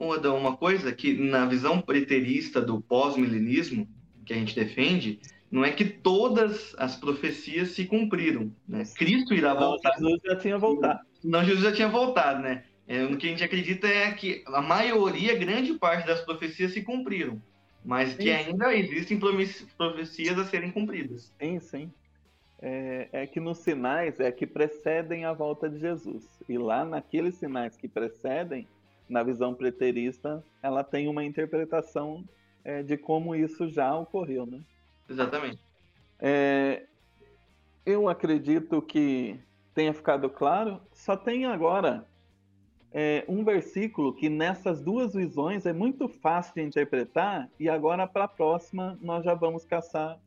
[0.00, 3.88] Adão, uma coisa que na visão preterista do pós-milenismo
[4.24, 8.52] que a gente defende, não é que todas as profecias se cumpriram.
[8.68, 8.84] Né?
[8.96, 9.92] Cristo irá não, voltar.
[9.94, 11.00] Jesus já tinha voltado.
[11.24, 12.64] Não, Jesus já tinha voltado, né?
[12.86, 16.82] É, o que a gente acredita é que a maioria, grande parte das profecias se
[16.82, 17.40] cumpriram,
[17.84, 18.30] mas que sim.
[18.30, 19.18] ainda existem
[19.76, 21.32] profecias a serem cumpridas.
[21.38, 21.92] Sim, sim.
[22.62, 26.28] É, é, que nos sinais é que precedem a volta de Jesus.
[26.48, 28.68] E lá naqueles sinais que precedem,
[29.08, 32.24] na visão preterista, ela tem uma interpretação
[32.62, 34.60] é, de como isso já ocorreu, né?
[35.08, 35.58] Exatamente.
[36.18, 36.84] É,
[37.84, 39.40] eu acredito que
[39.74, 40.80] tenha ficado claro.
[40.92, 42.06] Só tem agora
[42.92, 48.24] é, um versículo que nessas duas visões é muito fácil de interpretar e agora para
[48.24, 50.18] a próxima nós já vamos caçar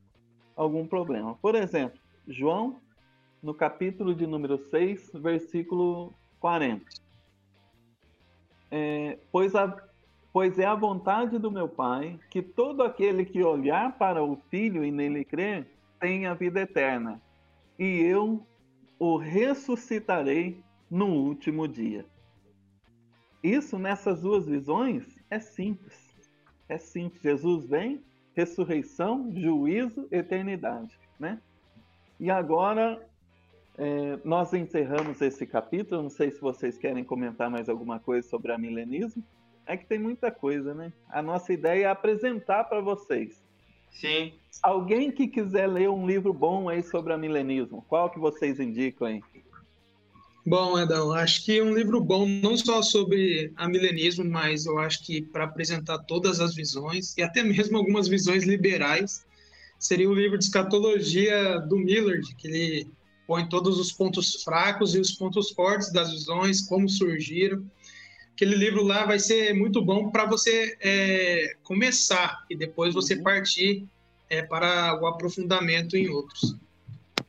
[0.56, 1.36] algum problema.
[1.36, 2.82] Por exemplo, João,
[3.42, 6.86] no capítulo de número 6, versículo 40.
[8.72, 9.76] É, pois a,
[10.34, 14.84] Pois é a vontade do meu Pai que todo aquele que olhar para o Filho
[14.84, 15.68] e nele crer
[16.00, 17.22] tenha vida eterna,
[17.78, 18.44] e eu
[18.98, 22.04] o ressuscitarei no último dia.
[23.44, 26.16] Isso nessas duas visões é simples.
[26.68, 27.22] É simples.
[27.22, 31.40] Jesus vem, ressurreição, juízo, eternidade, né?
[32.24, 33.06] E agora
[33.78, 36.04] é, nós encerramos esse capítulo.
[36.04, 39.22] Não sei se vocês querem comentar mais alguma coisa sobre a milenismo.
[39.66, 40.94] É que tem muita coisa, né?
[41.10, 43.44] A nossa ideia é apresentar para vocês.
[43.92, 44.32] Sim.
[44.62, 49.06] Alguém que quiser ler um livro bom aí sobre a milenismo, qual que vocês indicam
[49.06, 49.22] aí?
[50.46, 55.06] Bom, Edão, acho que um livro bom não só sobre a milenismo, mas eu acho
[55.06, 59.26] que para apresentar todas as visões e até mesmo algumas visões liberais,
[59.84, 62.88] seria o livro de escatologia do Millard, que ele
[63.28, 67.64] põe todos os pontos fracos e os pontos fortes das visões, como surgiram
[68.34, 73.24] aquele livro lá vai ser muito bom para você é, começar e depois você uhum.
[73.24, 73.88] partir
[74.30, 76.58] é, para o aprofundamento em outros.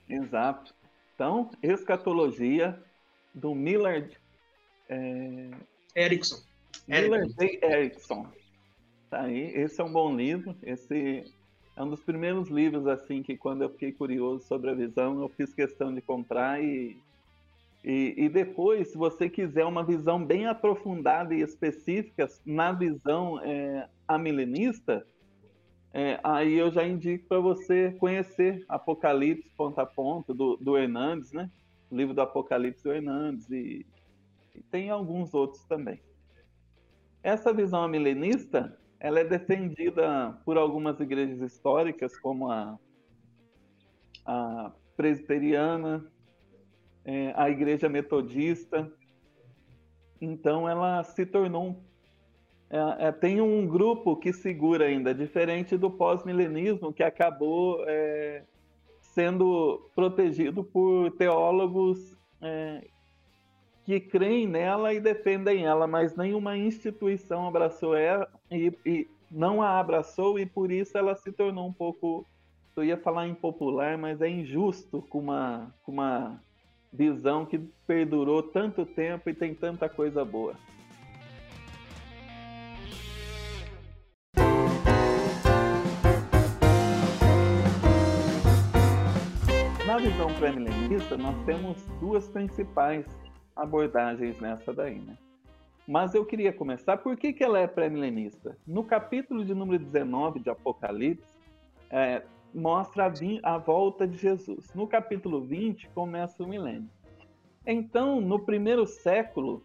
[0.08, 0.74] Exato.
[1.14, 2.78] Então, escatologia
[3.34, 4.18] do Millard
[4.88, 5.50] é...
[5.94, 6.42] Erickson.
[6.88, 8.26] Millard Erickson.
[9.10, 9.52] Tá aí.
[9.54, 10.56] Esse é um bom livro.
[10.62, 11.24] Esse
[11.76, 15.28] é um dos primeiros livros assim que quando eu fiquei curioso sobre a visão, eu
[15.28, 16.96] fiz questão de comprar e
[17.84, 23.86] e, e, depois, se você quiser uma visão bem aprofundada e específica na visão é,
[24.08, 25.06] amilenista,
[25.92, 31.30] é, aí eu já indico para você conhecer Apocalipse ponto a ponto do, do Hernandes,
[31.30, 31.50] né?
[31.90, 33.84] O livro do Apocalipse do Hernandes e,
[34.54, 36.00] e tem alguns outros também.
[37.22, 42.78] Essa visão amilenista, ela é defendida por algumas igrejas históricas, como a,
[44.24, 46.04] a presbiteriana,
[47.04, 48.90] é, a igreja metodista.
[50.20, 51.82] Então, ela se tornou.
[52.70, 58.42] É, é, tem um grupo que segura ainda, diferente do pós-milenismo, que acabou é,
[59.00, 62.84] sendo protegido por teólogos é,
[63.84, 69.78] que creem nela e defendem ela, mas nenhuma instituição abraçou ela e, e, não a
[69.80, 72.26] abraçou e por isso ela se tornou um pouco,
[72.76, 76.40] eu ia falar impopular, mas é injusto com uma, com uma
[76.92, 80.54] visão que perdurou tanto tempo e tem tanta coisa boa.
[89.86, 93.06] Na visão pré-milenista, nós temos duas principais
[93.54, 95.16] abordagens nessa daí, né?
[95.86, 98.56] Mas eu queria começar, por que, que ela é pré-milenista?
[98.66, 101.26] No capítulo de número 19 de Apocalipse,
[101.90, 102.22] é,
[102.54, 104.72] mostra a, a, volta de Jesus.
[104.74, 106.88] No capítulo 20, começa o milênio.
[107.66, 109.62] Então, no primeiro século,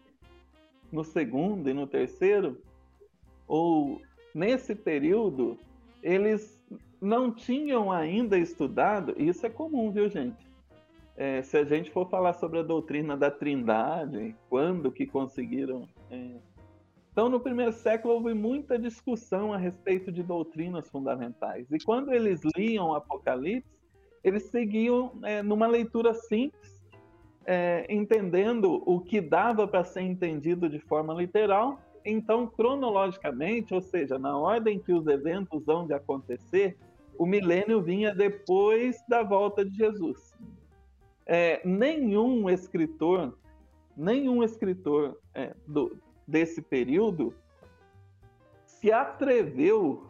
[0.92, 2.60] no segundo e no terceiro,
[3.46, 4.00] ou
[4.34, 5.58] nesse período,
[6.02, 6.62] eles
[7.00, 10.50] não tinham ainda estudado, isso é comum, viu, gente?
[11.20, 15.86] é, se a gente for falar sobre a doutrina da Trindade, quando que conseguiram.
[16.10, 16.36] É...
[17.12, 21.66] Então, no primeiro século houve muita discussão a respeito de doutrinas fundamentais.
[21.70, 23.68] E quando eles liam Apocalipse,
[24.22, 26.84] eles seguiam é, numa leitura simples,
[27.44, 31.80] é, entendendo o que dava para ser entendido de forma literal.
[32.04, 36.76] Então, cronologicamente, ou seja, na ordem que os eventos vão de acontecer,
[37.18, 40.38] o milênio vinha depois da volta de Jesus
[41.30, 43.38] é, nenhum escritor,
[43.96, 47.34] nenhum escritor é, do, desse período
[48.66, 50.06] se atreveu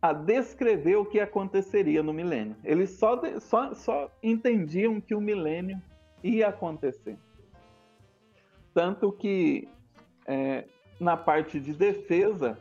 [0.00, 2.56] a descrever o que aconteceria no milênio.
[2.64, 5.80] Eles só, só, só entendiam que o milênio
[6.24, 7.16] ia acontecer.
[8.74, 9.68] Tanto que
[10.26, 10.64] é,
[10.98, 12.58] na parte de defesa,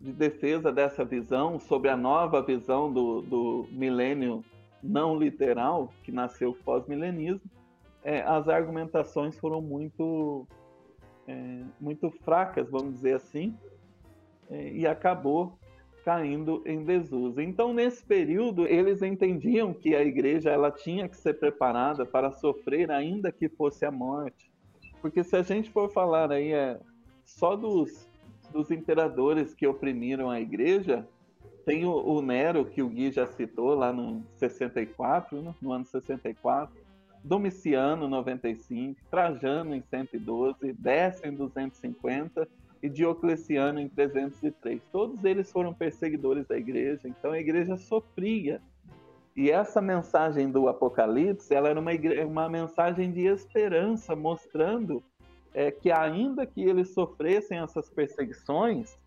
[0.00, 4.42] de defesa dessa visão, sobre a nova visão do, do milênio
[4.82, 7.50] não literal, que nasceu pós-milenismo,
[8.08, 10.46] é, as argumentações foram muito,
[11.26, 13.54] é, muito fracas, vamos dizer assim,
[14.50, 15.58] é, e acabou
[16.06, 17.38] caindo em desuso.
[17.38, 22.90] Então, nesse período, eles entendiam que a igreja ela tinha que ser preparada para sofrer,
[22.90, 24.50] ainda que fosse a morte.
[25.02, 26.80] Porque se a gente for falar aí é,
[27.26, 28.08] só dos,
[28.50, 31.06] dos imperadores que oprimiram a igreja,
[31.66, 35.54] tem o, o, Nero, que o Gui já citou lá no 64, né?
[35.60, 36.87] no ano 64,
[37.24, 42.48] Domiciano, 95, Trajano, em 112, Décio, em 250
[42.82, 44.80] e Diocleciano, em 303.
[44.92, 48.60] Todos eles foram perseguidores da igreja, então a igreja sofria.
[49.36, 55.02] E essa mensagem do Apocalipse, ela era uma, igreja, uma mensagem de esperança, mostrando
[55.54, 58.98] é, que ainda que eles sofressem essas perseguições,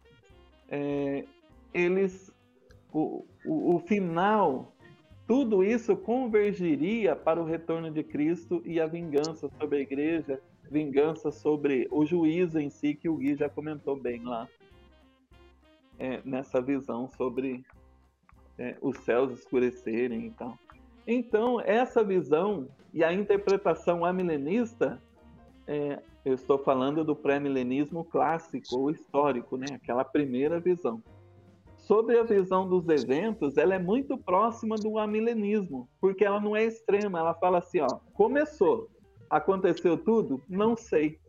[0.70, 1.26] é,
[1.74, 2.32] eles
[2.94, 4.74] o, o, o final,
[5.28, 11.32] tudo isso convergiria para o retorno de Cristo e a vingança sobre a igreja, vingança
[11.32, 14.48] sobre o juízo em si, que o Gui já comentou bem lá,
[16.00, 17.64] é, nessa visão sobre
[18.58, 20.58] é, os céus escurecerem e tal.
[21.08, 25.02] Então, essa visão e a interpretação amilenista,
[25.68, 29.68] é, eu estou falando do pré-milenismo clássico ou histórico, né?
[29.76, 31.02] aquela primeira visão
[31.82, 36.64] sobre a visão dos eventos, ela é muito próxima do amilenismo, porque ela não é
[36.64, 38.88] extrema, ela fala assim, ó, começou,
[39.30, 40.42] aconteceu tudo?
[40.48, 41.20] Não sei.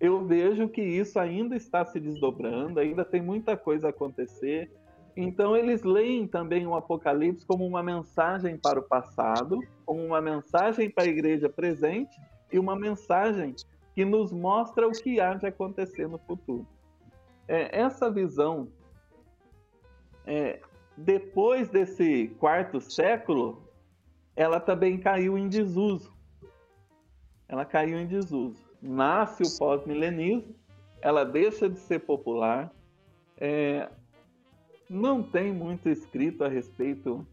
[0.00, 4.70] Eu vejo que isso ainda está se desdobrando, ainda tem muita coisa a acontecer.
[5.16, 10.90] Então eles leem também o Apocalipse como uma mensagem para o passado, como uma mensagem
[10.90, 12.16] para a igreja presente
[12.52, 13.54] e uma mensagem
[13.94, 16.66] que nos mostra o que há de acontecer no futuro.
[17.46, 18.68] É, essa visão
[20.26, 20.60] é,
[20.96, 23.62] depois desse quarto século,
[24.36, 26.12] ela também caiu em desuso.
[27.48, 28.62] Ela caiu em desuso.
[28.80, 30.54] Nasce o pós-milenismo,
[31.00, 32.72] ela deixa de ser popular,
[33.36, 33.88] é,
[34.88, 37.26] não tem muito escrito a respeito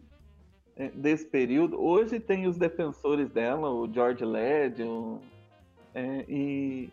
[0.75, 1.79] é, desse período.
[1.79, 4.83] Hoje tem os defensores dela, o George Led,
[5.93, 6.89] é, e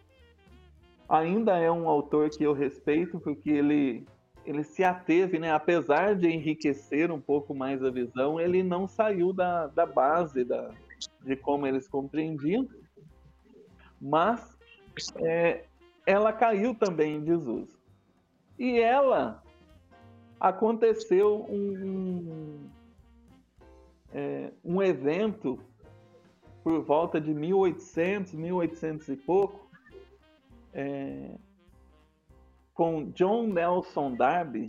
[1.09, 4.07] ainda é um autor que eu respeito porque ele
[4.47, 5.51] ele se ateve, né?
[5.53, 10.71] apesar de enriquecer um pouco mais a visão, ele não saiu da, da base da,
[11.25, 12.69] de como eles compreendiam,
[14.01, 14.57] mas
[15.17, 15.65] é,
[16.07, 17.77] ela caiu também em desuso.
[18.57, 19.43] E ela
[20.39, 22.69] aconteceu um,
[24.13, 25.59] é, um evento
[26.63, 29.69] por volta de 1800, 1800 e pouco,
[30.73, 31.31] é,
[32.77, 34.67] com John Nelson Darby,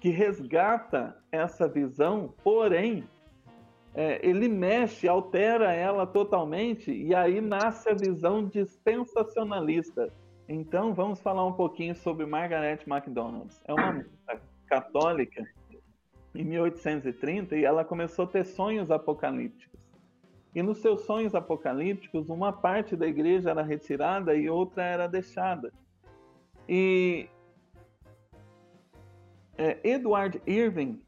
[0.00, 3.04] que resgata essa visão, porém,
[3.94, 10.10] é, ele mexe, altera ela totalmente, e aí nasce a visão dispensacionalista.
[10.48, 13.54] Então, vamos falar um pouquinho sobre Margaret MacDonald.
[13.66, 14.04] É uma
[14.66, 15.44] católica
[16.34, 19.78] em 1830 e ela começou a ter sonhos apocalípticos.
[20.54, 25.70] E nos seus sonhos apocalípticos, uma parte da igreja era retirada e outra era deixada.
[26.72, 27.28] E
[29.58, 31.02] é, Edward Irving,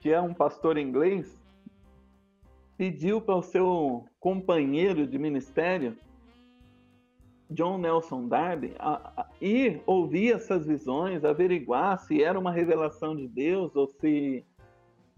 [0.00, 1.38] que é um pastor inglês,
[2.78, 5.98] pediu para o seu companheiro de ministério,
[7.50, 13.28] John Nelson Darby, a, a, ir ouvir essas visões, averiguar se era uma revelação de
[13.28, 14.46] Deus ou se,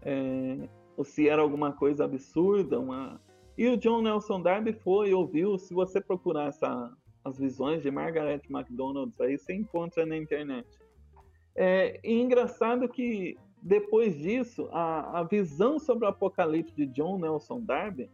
[0.01, 0.67] é,
[0.97, 2.81] ou se era alguma coisa absurda.
[2.81, 3.21] Uma...
[3.57, 5.57] E o John Nelson Darby foi ouviu.
[5.57, 6.91] Se você procurar essa,
[7.23, 10.67] as visões de Margaret MacDonald, aí você encontra na internet.
[11.55, 17.59] É, e engraçado que depois disso, a, a visão sobre o Apocalipse de John Nelson
[17.61, 18.09] Darby,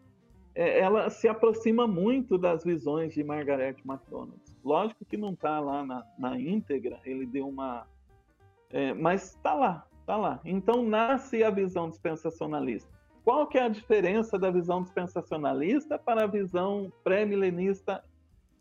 [0.55, 4.41] é, ela se aproxima muito das visões de Margaret MacDonald.
[4.63, 7.85] Lógico que não está lá na, na, íntegra, ele deu uma...
[8.71, 10.39] É, mas está lá, está lá.
[10.43, 12.89] Então nasce a visão dispensacionalista.
[13.23, 18.03] Qual que é a diferença da visão dispensacionalista para a visão pré-milenista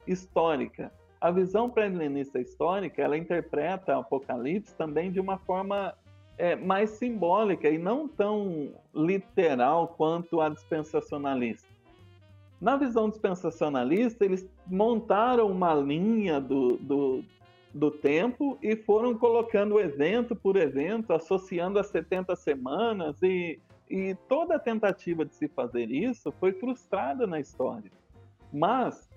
[0.06, 0.92] histórica?
[1.20, 5.94] A visão pré-milenista histórica, ela interpreta o Apocalipse também de uma forma
[6.36, 11.68] é, mais simbólica e não tão literal quanto a dispensacionalista.
[12.60, 17.24] Na visão dispensacionalista, eles montaram uma linha do, do,
[17.72, 24.56] do tempo e foram colocando evento por evento, associando as 70 semanas, e, e toda
[24.56, 27.90] a tentativa de se fazer isso foi frustrada na história.
[28.52, 29.08] Mas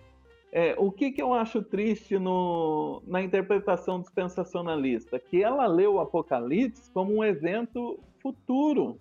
[0.52, 5.20] é, o que, que eu acho triste no, na interpretação dispensacionalista?
[5.20, 8.98] Que ela leu o Apocalipse como um evento futuro,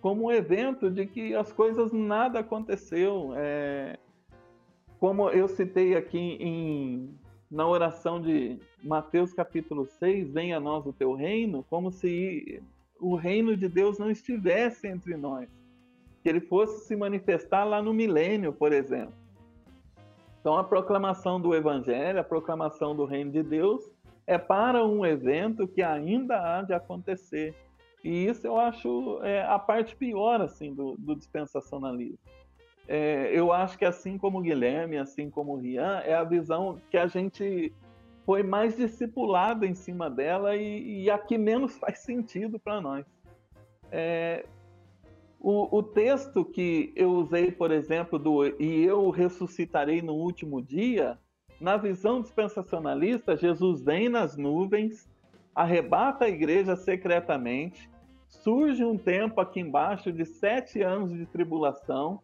[0.00, 3.32] como um evento de que as coisas nada aconteceu.
[3.36, 3.98] É,
[4.98, 7.16] como eu citei aqui em,
[7.50, 12.60] na oração de Mateus capítulo 6, venha a nós o teu reino, como se
[13.00, 15.48] o reino de Deus não estivesse entre nós.
[16.20, 19.21] Que ele fosse se manifestar lá no milênio, por exemplo.
[20.42, 23.88] Então, a proclamação do Evangelho, a proclamação do Reino de Deus,
[24.26, 27.54] é para um evento que ainda há de acontecer.
[28.02, 32.18] E isso eu acho é, a parte pior assim do, do dispensacionalismo.
[32.88, 37.06] É, eu acho que assim como Guilherme, assim como Rian, é a visão que a
[37.06, 37.72] gente
[38.26, 43.06] foi mais discipulado em cima dela e, e a que menos faz sentido para nós.
[43.92, 44.44] É,
[45.42, 51.18] o, o, texto que eu usei, por exemplo, do E eu ressuscitarei no último dia,
[51.60, 55.10] na visão dispensacionalista, Jesus vem nas nuvens,
[55.52, 57.90] arrebata a igreja secretamente,
[58.28, 62.20] surge um tempo aqui embaixo de sete anos de tribulação.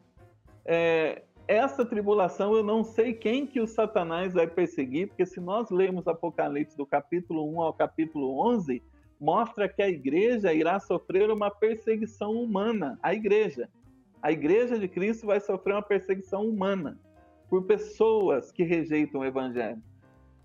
[0.64, 5.70] É, essa tribulação eu não sei quem que o Satanás vai perseguir, porque se nós
[5.70, 8.80] lermos Apocalipse do capítulo 1 ao capítulo 11,
[9.20, 12.98] mostra que a igreja irá sofrer uma perseguição humana.
[13.02, 13.68] A igreja.
[14.22, 16.98] A igreja de Cristo vai sofrer uma perseguição humana
[17.48, 19.82] por pessoas que rejeitam o evangelho.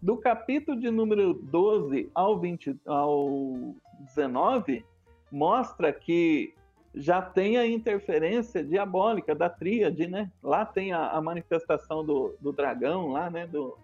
[0.01, 4.85] Do capítulo de número 12 ao, 20, ao 19,
[5.31, 6.53] mostra que
[6.93, 10.31] já tem a interferência diabólica da tríade, né?
[10.41, 13.47] Lá tem a, a manifestação do, do, dragão, lá, né?
[13.47, 13.77] Do,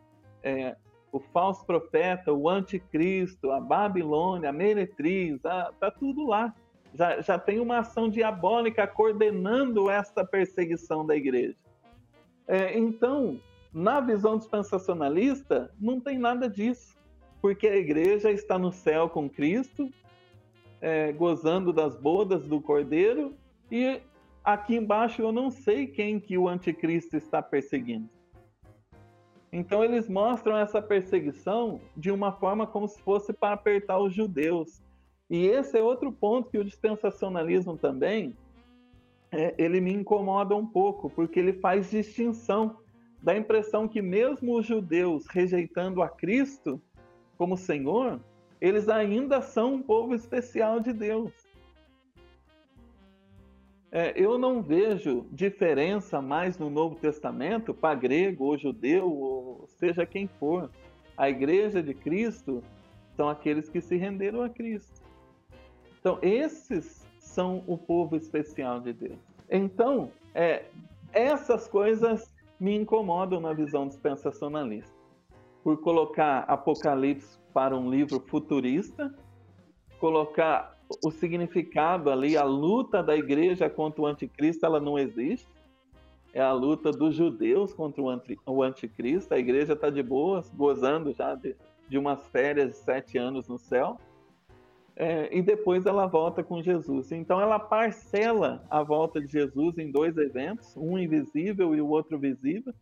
[0.44, 0.76] é,
[1.12, 6.53] o falso profeta, o anticristo, a Babilônia, a meretriz, a, tá tudo lá.
[6.93, 11.55] Já, já tem uma ação diabólica coordenando essa perseguição da igreja.
[12.47, 13.39] É, então,
[13.72, 16.97] na visão dispensacionalista, não tem nada disso,
[17.41, 19.91] porque a igreja está no céu com Cristo,
[20.82, 23.36] é, gozando das bodas do Cordeiro,
[23.72, 24.01] e
[24.43, 28.10] aqui embaixo eu não sei quem que o anticristo está perseguindo.
[29.52, 34.82] Então eles mostram essa perseguição de uma forma como se fosse para apertar os judeus.
[35.30, 38.36] E esse é outro ponto que o dispensacionalismo também
[39.32, 42.78] é, ele me incomoda um pouco, porque ele faz distinção
[43.22, 46.82] da impressão que mesmo os judeus rejeitando a Cristo
[47.38, 48.20] como Senhor,
[48.60, 51.32] eles ainda são um povo especial de Deus.
[53.92, 60.06] É, eu não vejo diferença mais no Novo Testamento para grego ou judeu, ou seja
[60.06, 60.70] quem for.
[61.18, 62.64] A igreja de Cristo
[63.16, 65.02] são aqueles que se renderam a Cristo.
[66.00, 69.20] Então, esses são o povo especial de Deus.
[69.50, 70.66] Então, é,
[71.12, 74.94] essas coisas me incomodam na visão dispensacionalista.
[75.64, 79.14] Por colocar Apocalipse para um livro futurista,
[80.00, 85.48] colocar o significado ali, a luta da igreja contra o anticristo, ela não existe.
[86.34, 89.34] É a luta dos judeus contra o anticristo.
[89.34, 91.56] A igreja está de boas, gozando já de,
[91.88, 93.98] de umas férias de sete anos no céu.
[94.96, 97.12] É, e depois ela volta com Jesus.
[97.12, 102.20] Então ela parcela a volta de Jesus em dois eventos, um invisível e o outro
[102.20, 102.74] visível.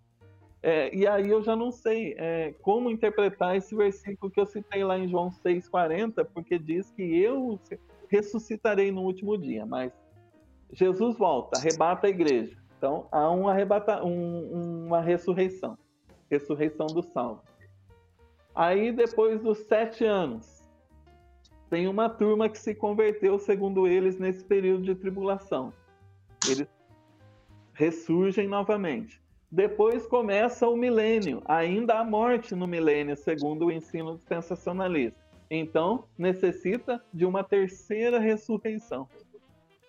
[0.63, 4.83] É, e aí eu já não sei é, como interpretar esse versículo que eu citei
[4.83, 7.59] lá em João 6,40, porque diz que eu
[8.09, 9.91] ressuscitarei no último dia, mas
[10.71, 12.57] Jesus volta, arrebata a igreja.
[12.77, 15.77] Então há um arrebata, um, uma ressurreição,
[16.29, 17.41] ressurreição do salvo.
[18.53, 20.57] Aí depois dos sete anos,
[21.69, 25.73] tem uma turma que se converteu, segundo eles, nesse período de tribulação.
[26.49, 26.67] Eles
[27.73, 29.21] ressurgem novamente.
[29.51, 35.26] Depois começa o milênio, ainda há morte no milênio, segundo o ensino dispensacionalista.
[35.49, 39.07] Então, necessita de uma terceira ressurreição.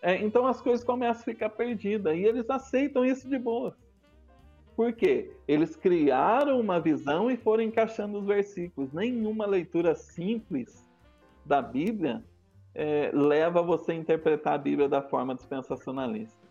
[0.01, 3.77] É, então as coisas começam a ficar perdidas e eles aceitam isso de boa.
[4.77, 5.33] Por quê?
[5.49, 8.93] Eles criaram uma visão e foram encaixando os versículos.
[8.93, 10.89] Nenhuma leitura simples
[11.45, 12.23] da Bíblia
[12.75, 16.47] é, leva você a interpretar a Bíblia da forma dispensacionalista.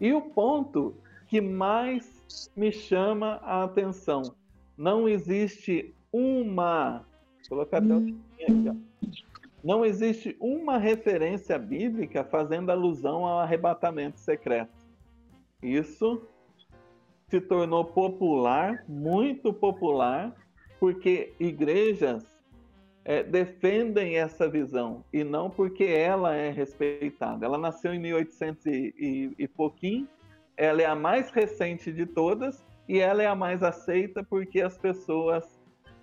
[0.00, 0.96] E o ponto
[1.28, 4.22] que mais me chama a atenção.
[4.76, 7.06] Não existe uma.
[7.48, 8.74] Colocar até o aqui, ó.
[9.62, 14.70] Não existe uma referência bíblica fazendo alusão ao arrebatamento secreto.
[15.62, 16.22] Isso
[17.28, 20.32] se tornou popular, muito popular,
[20.78, 22.24] porque igrejas
[23.04, 27.44] é, defendem essa visão e não porque ela é respeitada.
[27.44, 30.08] Ela nasceu em 1800 e, e, e pouquinho
[30.56, 34.78] ela é a mais recente de todas e ela é a mais aceita porque as
[34.78, 35.55] pessoas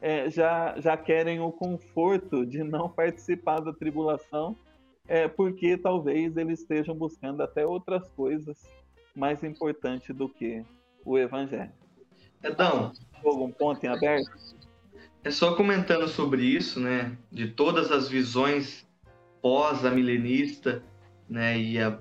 [0.03, 4.53] é, já, já querem o conforto de não participar da tribulação,
[5.07, 8.69] é, porque talvez eles estejam buscando até outras coisas
[9.15, 10.61] mais importantes do que
[11.05, 11.71] o evangelho.
[12.43, 12.91] Então,
[13.23, 14.29] algum ponto em aberto?
[15.23, 18.85] É só comentando sobre isso, né, de todas as visões
[19.41, 20.83] pós-milenista,
[21.29, 21.97] né, e a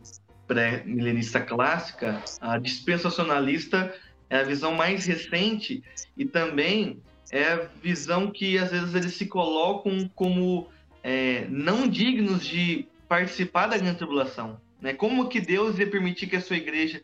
[0.48, 3.94] pré-milenista clássica, a dispensacionalista
[4.28, 5.84] é a visão mais recente
[6.16, 7.00] e também
[7.32, 10.68] é a visão que às vezes eles se colocam como
[11.02, 14.60] é, não dignos de participar da grande tribulação.
[14.80, 14.92] Né?
[14.92, 17.02] Como que Deus ia permitir que a sua igreja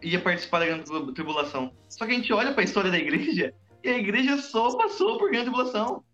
[0.00, 1.72] ia participar da grande tribulação?
[1.88, 3.52] Só que a gente olha para a história da igreja
[3.82, 6.04] e a igreja só passou por grande tribulação,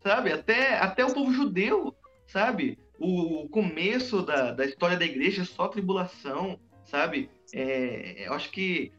[0.00, 0.30] sabe?
[0.30, 1.94] Até, até o povo judeu,
[2.26, 2.78] sabe?
[2.98, 7.30] o começo da, da história da igreja é só tribulação, sabe?
[7.54, 8.92] É, eu acho que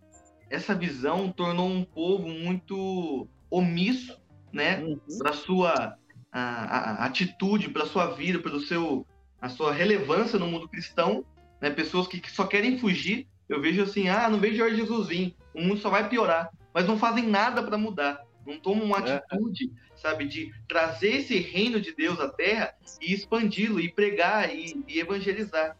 [0.49, 4.19] essa visão tornou um povo muito omisso,
[4.51, 4.79] né?
[4.79, 4.99] Uhum.
[5.17, 5.97] Para sua
[6.31, 9.05] a, a, atitude, para sua vida, pelo seu
[9.41, 11.23] a sua relevância no mundo cristão,
[11.61, 11.69] né?
[11.69, 13.27] Pessoas que, que só querem fugir.
[13.47, 16.85] Eu vejo assim, ah, não vejo Jorge Jesus vir, o mundo só vai piorar, mas
[16.85, 19.15] não fazem nada para mudar, não tomam uma é.
[19.15, 20.25] atitude sabe?
[20.25, 25.77] De trazer esse reino de Deus à Terra e expandi-lo, e pregar, e, e evangelizar.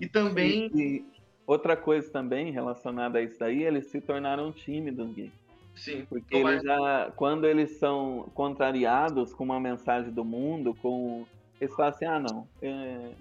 [0.00, 0.70] E também.
[0.74, 1.04] E, e
[1.46, 5.32] outra coisa também relacionada a isso daí, eles se tornaram tímidos, Gui.
[5.74, 6.04] Sim.
[6.08, 11.24] Porque eles já, quando eles são contrariados com uma mensagem do mundo, com
[11.60, 13.12] eles falam assim, ah não, é,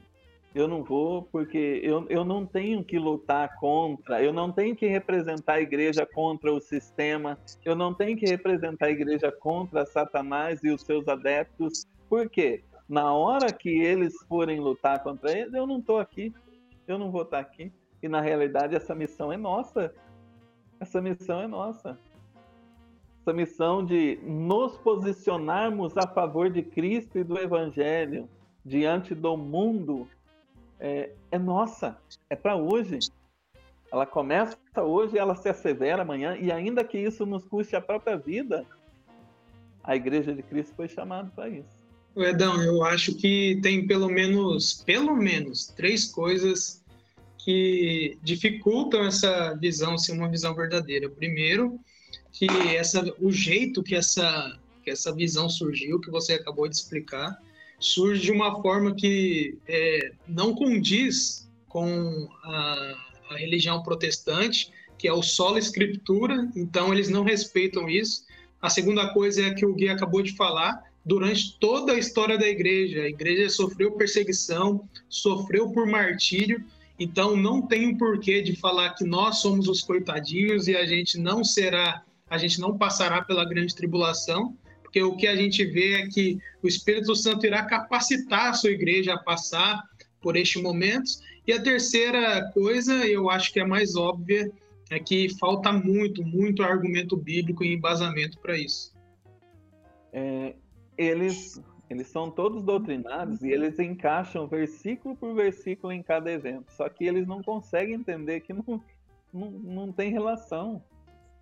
[0.53, 4.87] eu não vou porque eu, eu não tenho que lutar contra, eu não tenho que
[4.87, 10.63] representar a igreja contra o sistema, eu não tenho que representar a igreja contra Satanás
[10.63, 15.79] e os seus adeptos, porque na hora que eles forem lutar contra ele, eu não
[15.79, 16.33] estou aqui,
[16.87, 17.71] eu não vou estar aqui.
[18.03, 19.93] E na realidade essa missão é nossa,
[20.79, 21.97] essa missão é nossa.
[23.31, 28.27] Essa missão de nos posicionarmos a favor de Cristo e do Evangelho
[28.65, 30.05] diante do mundo
[30.77, 31.97] é, é nossa,
[32.29, 32.99] é para hoje.
[33.89, 38.17] Ela começa hoje, ela se assevera amanhã, e ainda que isso nos custe a própria
[38.17, 38.65] vida,
[39.81, 41.87] a Igreja de Cristo foi chamada para isso.
[42.17, 46.83] Edão, eu acho que tem pelo menos, pelo menos, três coisas
[47.37, 51.09] que dificultam essa visão ser uma visão verdadeira.
[51.09, 51.79] Primeiro,
[52.31, 57.37] que essa, o jeito que essa, que essa visão surgiu, que você acabou de explicar,
[57.79, 62.95] surge de uma forma que é, não condiz com a,
[63.31, 68.23] a, religião protestante, que é o solo escritura, então eles não respeitam isso.
[68.61, 72.47] A segunda coisa é que o Gui acabou de falar, durante toda a história da
[72.47, 76.63] igreja, a igreja sofreu perseguição, sofreu por martírio,
[77.01, 81.17] então não tem o porquê de falar que nós somos os coitadinhos e a gente
[81.17, 85.95] não será, a gente não passará pela grande tribulação, porque o que a gente vê
[85.95, 89.81] é que o Espírito Santo irá capacitar a sua igreja a passar
[90.21, 91.09] por este momento.
[91.47, 94.51] E a terceira coisa, eu acho que é mais óbvia,
[94.91, 98.93] é que falta muito, muito argumento bíblico e embasamento para isso.
[100.13, 100.53] É,
[100.95, 101.59] eles,
[101.91, 106.71] eles são todos doutrinados e eles encaixam versículo por versículo em cada evento.
[106.71, 108.81] Só que eles não conseguem entender que não,
[109.33, 110.81] não, não tem relação.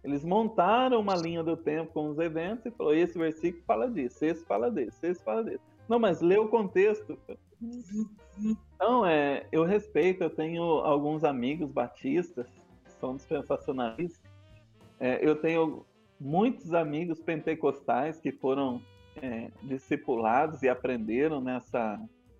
[0.04, 4.26] Eles montaram uma linha do tempo com os eventos e falou: esse versículo fala disso,
[4.26, 5.64] esse fala desse, esse fala desse.
[5.88, 7.18] Não, mas lê o contexto.
[8.42, 12.48] Então, é, eu respeito, eu tenho alguns amigos batistas
[13.00, 14.22] são dispensacionalistas.
[15.00, 15.86] É, eu tenho
[16.20, 18.82] muitos amigos pentecostais que foram
[19.22, 22.00] é, discipulados e aprenderam nessa,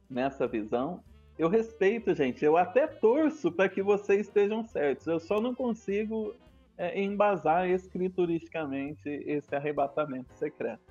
[0.10, 1.02] nessa visão.
[1.38, 2.44] Eu respeito, gente.
[2.44, 5.08] Eu até torço para que vocês estejam certos.
[5.08, 6.36] Eu só não consigo
[6.78, 10.82] é, embasar escrituristicamente esse arrebatamento secreto.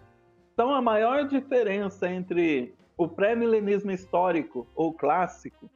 [0.54, 5.70] Então, a maior diferença entre o pré-milenismo histórico ou clássico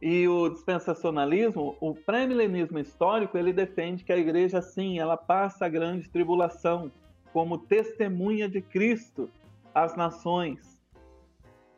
[0.00, 5.68] e o dispensacionalismo, o pré-milenismo histórico, ele defende que a igreja, sim, ela passa a
[5.68, 6.90] grande tribulação
[7.32, 9.30] como testemunha de Cristo
[9.74, 10.80] às nações.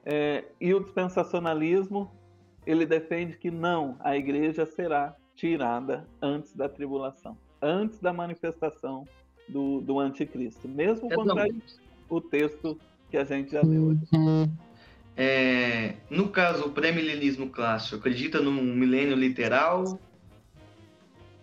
[0.04, 2.10] É, e o dispensacionalismo,
[2.66, 9.06] ele defende que não, a igreja será tirada antes da tribulação, antes da manifestação
[9.48, 10.68] do, do anticristo.
[10.68, 11.48] Mesmo é contra
[12.08, 12.78] o texto
[13.10, 13.96] que a gente já leu.
[14.12, 14.50] Uhum.
[15.16, 19.98] É, no caso, o pré-milenismo clássico, acredita num milênio literal?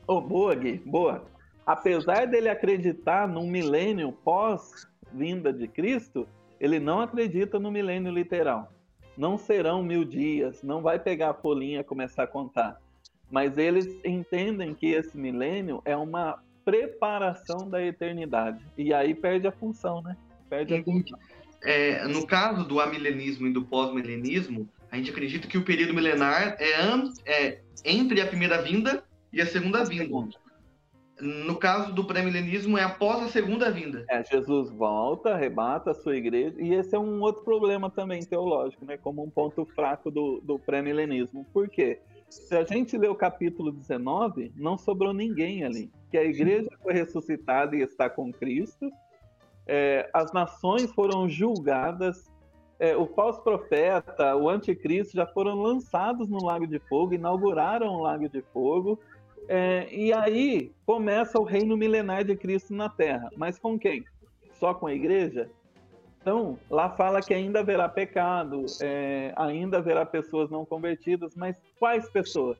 [0.05, 1.23] Oh, boa, Gui, boa.
[1.65, 6.27] Apesar dele acreditar num milênio pós-vinda de Cristo,
[6.59, 8.71] ele não acredita no milênio literal.
[9.17, 12.79] Não serão mil dias, não vai pegar a folhinha e começar a contar.
[13.29, 18.63] Mas eles entendem que esse milênio é uma preparação da eternidade.
[18.77, 20.17] E aí perde a função, né?
[20.49, 21.17] Perde a função
[21.63, 26.57] é, no caso do amilenismo e do pós-milenismo, a gente acredita que o período milenar
[26.59, 30.03] é, é entre a primeira vinda e a segunda vinda.
[31.21, 34.03] No caso do pré-milenismo, é após a segunda vinda.
[34.09, 38.83] É, Jesus volta, arrebata a sua igreja, e esse é um outro problema também teológico,
[38.85, 38.97] né?
[38.97, 41.45] Como um ponto fraco do, do pré-milenismo.
[41.53, 41.99] Por quê?
[42.27, 45.91] Se a gente ler o capítulo 19, não sobrou ninguém ali.
[46.09, 48.89] Que a igreja foi ressuscitada e está com Cristo,
[49.67, 52.31] é, as nações foram julgadas,
[52.79, 58.01] é, o falso profeta, o anticristo já foram lançados no Lago de Fogo, inauguraram o
[58.01, 58.99] Lago de Fogo,
[59.47, 63.29] é, e aí começa o reino milenar de Cristo na Terra.
[63.35, 64.05] Mas com quem?
[64.53, 65.49] Só com a igreja?
[66.21, 72.07] Então, lá fala que ainda haverá pecado, é, ainda haverá pessoas não convertidas, mas quais
[72.09, 72.57] pessoas?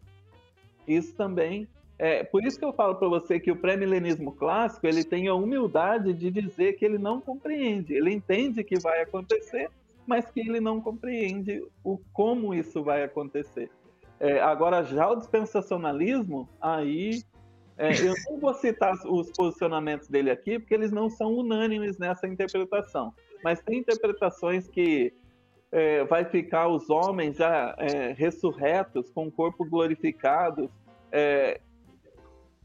[0.87, 1.67] Isso também
[2.03, 5.35] é, por isso que eu falo para você que o pré-milenismo clássico ele tem a
[5.35, 7.93] humildade de dizer que ele não compreende.
[7.93, 9.69] Ele entende que vai acontecer,
[10.07, 13.69] mas que ele não compreende o como isso vai acontecer.
[14.21, 17.23] É, agora, já o dispensacionalismo, aí
[17.75, 22.27] é, eu não vou citar os posicionamentos dele aqui, porque eles não são unânimes nessa
[22.27, 23.11] interpretação.
[23.43, 25.11] Mas tem interpretações que
[25.71, 30.69] é, vai ficar os homens já é, ressurretos, com o corpo glorificado,
[31.11, 31.59] é,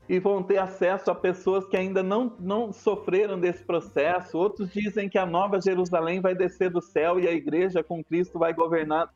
[0.06, 4.36] e vão ter acesso a pessoas que ainda não, não sofreram desse processo.
[4.36, 8.38] Outros dizem que a nova Jerusalém vai descer do céu e a igreja com Cristo
[8.38, 9.10] vai governar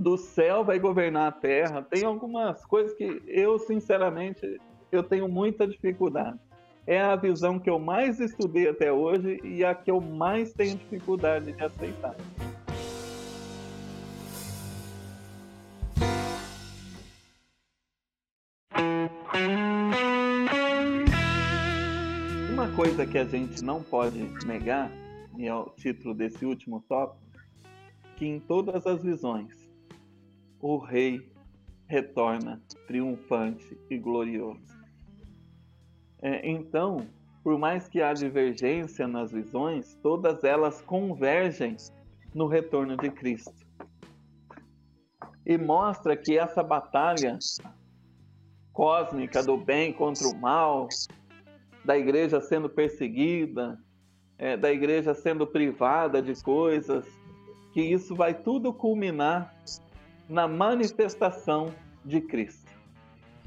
[0.00, 1.82] do céu, vai governar a terra.
[1.82, 6.38] Tem algumas coisas que eu, sinceramente, eu tenho muita dificuldade.
[6.86, 10.76] É a visão que eu mais estudei até hoje e a que eu mais tenho
[10.76, 12.16] dificuldade de aceitar.
[22.80, 24.90] coisa que a gente não pode negar,
[25.36, 27.20] e é o título desse último tópico,
[28.16, 29.59] que em todas as visões
[30.60, 31.26] o rei
[31.86, 34.60] retorna triunfante e glorioso.
[36.22, 37.06] É, então,
[37.42, 41.76] por mais que há divergência nas visões, todas elas convergem
[42.34, 43.66] no retorno de Cristo.
[45.44, 47.38] E mostra que essa batalha
[48.72, 50.88] cósmica do bem contra o mal,
[51.84, 53.78] da igreja sendo perseguida,
[54.38, 57.06] é, da igreja sendo privada de coisas,
[57.72, 59.54] que isso vai tudo culminar
[60.30, 61.74] na manifestação
[62.04, 62.70] de Cristo.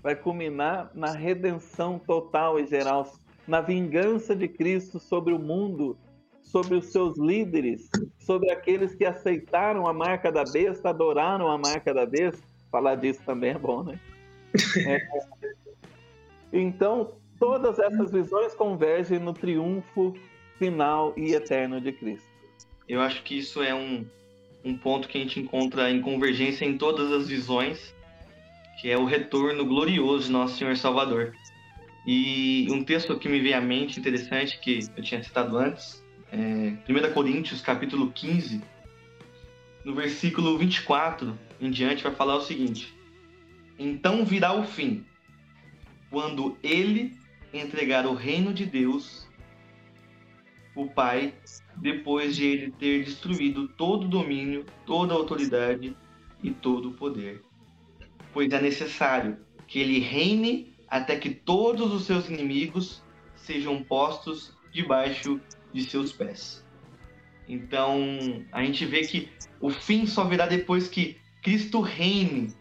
[0.04, 3.10] Vai culminar na redenção total e geral
[3.48, 5.98] na vingança de Cristo sobre o mundo,
[6.42, 11.94] sobre os seus líderes, sobre aqueles que aceitaram a marca da besta, adoraram a marca
[11.94, 12.44] da besta.
[12.70, 14.00] Falar disso também é bom, né?
[14.86, 15.08] É.
[16.52, 20.14] Então, todas essas visões convergem no triunfo
[20.60, 22.30] final e eterno de Cristo.
[22.88, 24.06] Eu acho que isso é um,
[24.64, 27.94] um ponto que a gente encontra em convergência em todas as visões,
[28.80, 31.34] que é o retorno glorioso de nosso Senhor Salvador.
[32.06, 36.38] E um texto que me veio à mente interessante, que eu tinha citado antes, é
[36.38, 38.62] 1 Coríntios, capítulo 15,
[39.86, 42.94] no versículo 24 em diante, vai falar o seguinte:
[43.78, 45.06] Então virá o fim,
[46.10, 47.18] quando ele
[47.54, 49.28] entregar o reino de Deus,
[50.76, 51.34] o Pai,
[51.84, 55.94] depois de ele ter destruído todo o domínio, toda a autoridade
[56.42, 57.44] e todo o poder.
[58.32, 63.04] Pois é necessário que ele reine até que todos os seus inimigos
[63.36, 65.42] sejam postos debaixo
[65.74, 66.66] de seus pés.
[67.50, 68.00] Então,
[68.54, 69.28] a gente vê que
[69.60, 72.54] o fim só virá depois que Cristo reine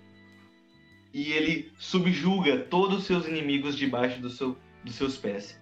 [1.14, 5.60] e ele subjuga todos os seus inimigos debaixo do seu, dos seus pés.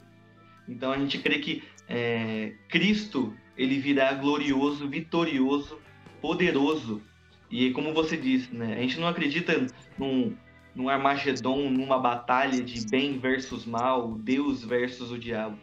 [0.67, 5.79] Então a gente crê que é, Cristo ele virá glorioso, vitorioso,
[6.23, 7.03] poderoso.
[7.51, 9.67] E como você disse, né, a gente não acredita
[9.99, 10.35] num,
[10.75, 15.59] num Armagedon, numa batalha de bem versus mal, Deus versus o diabo.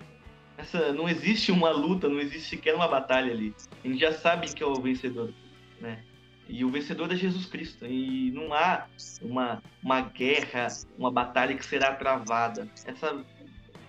[0.57, 3.55] Essa, não existe uma luta, não existe sequer uma batalha ali.
[3.83, 5.33] A gente já sabe que é o vencedor,
[5.81, 6.03] né?
[6.47, 7.85] E o vencedor é Jesus Cristo.
[7.85, 8.87] E não há
[9.21, 10.67] uma, uma guerra,
[10.97, 12.69] uma batalha que será travada.
[12.85, 13.23] Essa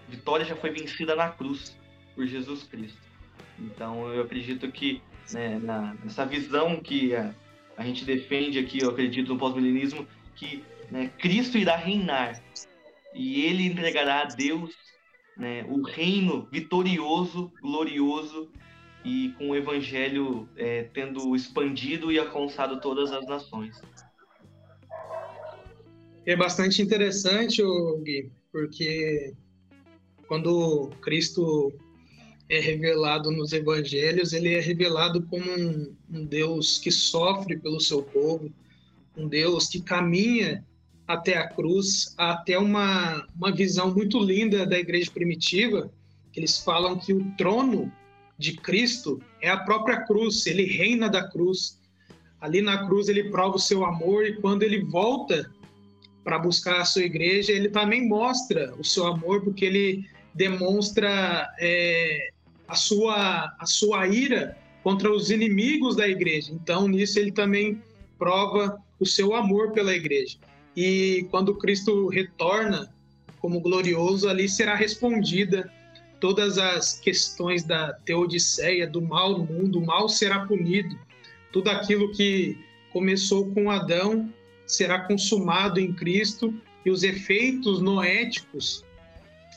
[0.09, 1.77] vitória já foi vencida na cruz
[2.15, 3.08] por Jesus Cristo.
[3.61, 5.03] Então eu acredito que
[5.33, 7.35] né, na, nessa visão que a,
[7.77, 10.07] a, gente defende aqui, eu acredito no pós-milenismo,
[10.37, 12.41] que né, Cristo irá reinar
[13.15, 14.75] e ele entregará a Deus
[15.37, 18.51] né, o reino vitorioso, glorioso
[19.05, 23.81] e com o evangelho é, tendo expandido e alcançado todas as nações.
[26.27, 27.63] É bastante interessante,
[28.03, 29.35] Gui, porque
[30.27, 31.73] quando Cristo
[32.49, 38.03] é revelado nos evangelhos, ele é revelado como um, um, Deus que sofre pelo seu
[38.03, 38.51] povo,
[39.17, 40.65] um Deus que caminha
[41.07, 45.91] até a cruz, até uma, uma visão muito linda da igreja primitiva,
[46.33, 47.93] que eles falam que o trono
[48.39, 51.79] de Cristo é a própria cruz, ele reina da cruz.
[52.41, 55.51] Ali na cruz ele prova o seu amor e quando ele volta
[56.23, 62.31] para buscar a sua igreja, ele também mostra o seu amor, porque ele demonstra é,
[62.69, 66.53] a, sua, a sua ira contra os inimigos da igreja.
[66.53, 67.83] Então, nisso, ele também
[68.19, 70.37] prova o seu amor pela igreja.
[70.77, 72.93] E quando Cristo retorna
[73.41, 75.73] como glorioso, ali será respondida
[76.21, 80.99] todas as questões da teodiceia, do mal no mundo, o mal será punido.
[81.53, 82.59] Tudo aquilo que
[82.93, 84.33] começou com Adão
[84.67, 86.53] será consumado em Cristo
[86.85, 88.85] e os efeitos noéticos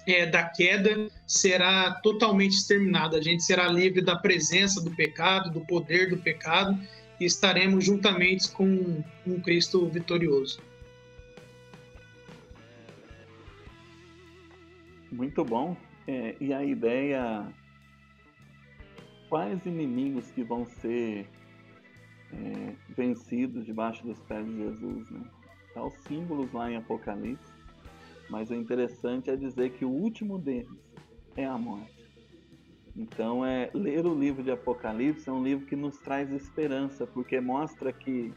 [0.07, 3.15] é, da queda será totalmente exterminado.
[3.15, 6.77] A gente será livre da presença do pecado, do poder do pecado
[7.19, 10.59] e estaremos juntamente com um Cristo vitorioso.
[15.11, 15.75] Muito bom.
[16.07, 17.47] É, e a ideia.
[19.29, 21.25] Quais inimigos que vão ser
[22.33, 25.21] é, vencidos debaixo dos pés de Jesus, né?
[25.73, 27.50] Tá os símbolos lá em Apocalipse
[28.31, 30.79] mas o interessante é dizer que o último deles
[31.35, 32.01] é a morte.
[32.95, 37.41] Então, é ler o livro de Apocalipse é um livro que nos traz esperança, porque
[37.41, 38.33] mostra que,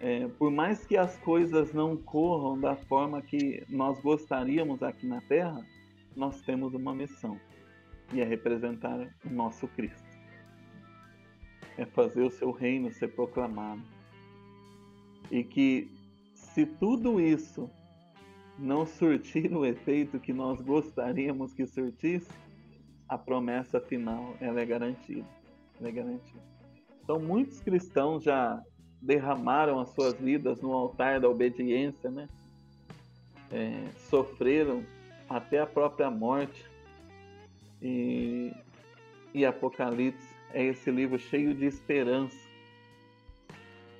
[0.00, 5.22] é, por mais que as coisas não corram da forma que nós gostaríamos aqui na
[5.22, 5.64] Terra,
[6.14, 7.40] nós temos uma missão
[8.12, 10.04] e é representar o nosso Cristo.
[11.78, 13.82] É fazer o seu reino ser proclamado.
[15.30, 15.90] E que,
[16.34, 17.70] se tudo isso
[18.58, 22.30] não surtir o efeito que nós gostaríamos que surtisse,
[23.08, 25.26] a promessa final ela é garantida.
[25.78, 26.42] Ela é garantida.
[27.02, 28.60] Então, muitos cristãos já
[29.00, 32.28] derramaram as suas vidas no altar da obediência, né?
[33.52, 34.82] É, sofreram
[35.28, 36.64] até a própria morte.
[37.80, 38.52] E,
[39.32, 42.36] e Apocalipse é esse livro cheio de esperança.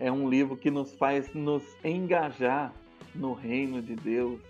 [0.00, 2.72] É um livro que nos faz nos engajar
[3.16, 4.40] no reino de Deus,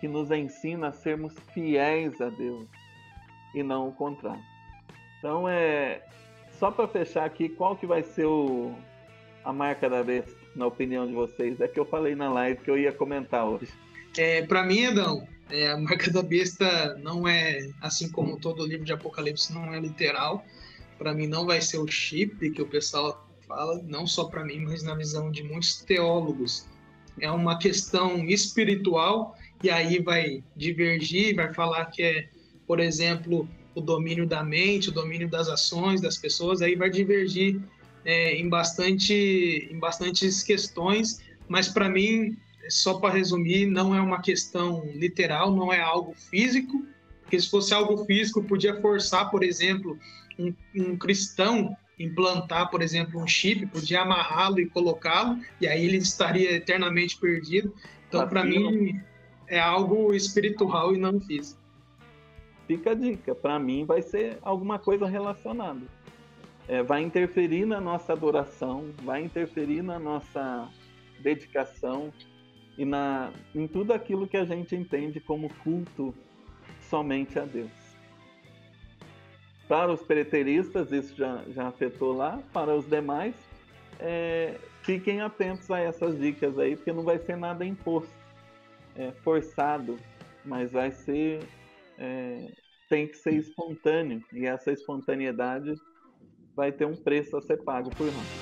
[0.00, 2.66] que nos ensina a sermos fiéis a Deus
[3.54, 4.42] e não o contrário.
[5.18, 6.02] Então é
[6.58, 8.74] só para fechar aqui, qual que vai ser o,
[9.44, 11.60] a marca da besta, na opinião de vocês?
[11.60, 13.72] É que eu falei na live que eu ia comentar hoje.
[14.16, 18.84] É, para mim, Edão, É, a marca da besta não é, assim como todo livro
[18.84, 20.44] de Apocalipse, não é literal.
[20.96, 24.60] Para mim, não vai ser o chip que o pessoal fala, não só para mim,
[24.60, 26.68] mas na visão de muitos teólogos.
[27.18, 32.28] É uma questão espiritual e aí vai divergir, vai falar que é,
[32.66, 37.60] por exemplo, o domínio da mente, o domínio das ações das pessoas, aí vai divergir
[38.04, 42.36] é, em, bastante, em bastantes questões, mas para mim,
[42.68, 46.84] só para resumir, não é uma questão literal, não é algo físico,
[47.22, 49.98] porque se fosse algo físico, podia forçar, por exemplo,
[50.38, 55.98] um, um cristão implantar, por exemplo, um chip, podia amarrá-lo e colocá-lo, e aí ele
[55.98, 57.74] estaria eternamente perdido.
[58.08, 58.98] Então, para mim,
[59.46, 61.60] é algo espiritual e não físico.
[62.66, 65.80] Fica a dica, para mim vai ser alguma coisa relacionada.
[66.66, 70.68] É, vai interferir na nossa adoração, vai interferir na nossa
[71.20, 72.12] dedicação
[72.78, 76.14] e na, em tudo aquilo que a gente entende como culto
[76.80, 77.79] somente a Deus.
[79.70, 82.42] Para os preteristas, isso já, já afetou lá.
[82.52, 83.36] Para os demais,
[84.00, 88.12] é, fiquem atentos a essas dicas aí, porque não vai ser nada imposto,
[88.96, 89.96] é, forçado,
[90.44, 91.44] mas vai ser.
[91.96, 92.50] É,
[92.88, 95.80] tem que ser espontâneo, e essa espontaneidade
[96.56, 98.39] vai ter um preço a ser pago por nós.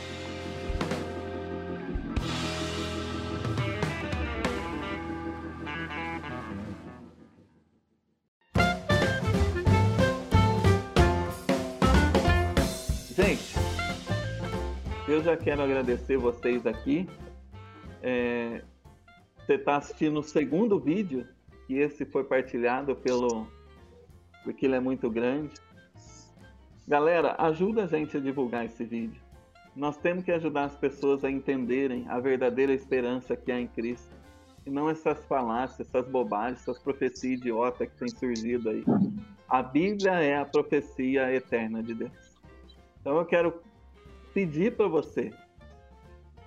[15.29, 17.07] Já quero agradecer vocês aqui.
[18.03, 18.63] É,
[19.37, 21.27] você está assistindo o segundo vídeo,
[21.69, 23.47] e esse foi partilhado pelo.
[24.43, 25.53] porque ele é muito grande.
[26.87, 29.21] Galera, ajuda a gente a divulgar esse vídeo.
[29.77, 34.17] Nós temos que ajudar as pessoas a entenderem a verdadeira esperança que há em Cristo.
[34.65, 38.83] E não essas falácias, essas bobagens, essas profecias idiotas que têm surgido aí.
[39.47, 42.39] A Bíblia é a profecia eterna de Deus.
[43.01, 43.68] Então eu quero
[44.39, 45.33] pedir para você,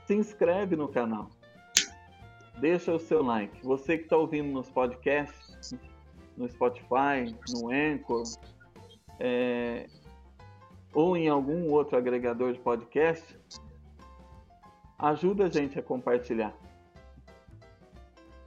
[0.05, 1.27] se inscreve no canal,
[2.61, 3.61] deixa o seu like.
[3.65, 5.77] Você que está ouvindo nos podcasts,
[6.37, 8.23] no Spotify, no Anchor,
[9.19, 9.87] é,
[10.93, 13.37] ou em algum outro agregador de podcast,
[14.97, 16.55] ajuda a gente a compartilhar.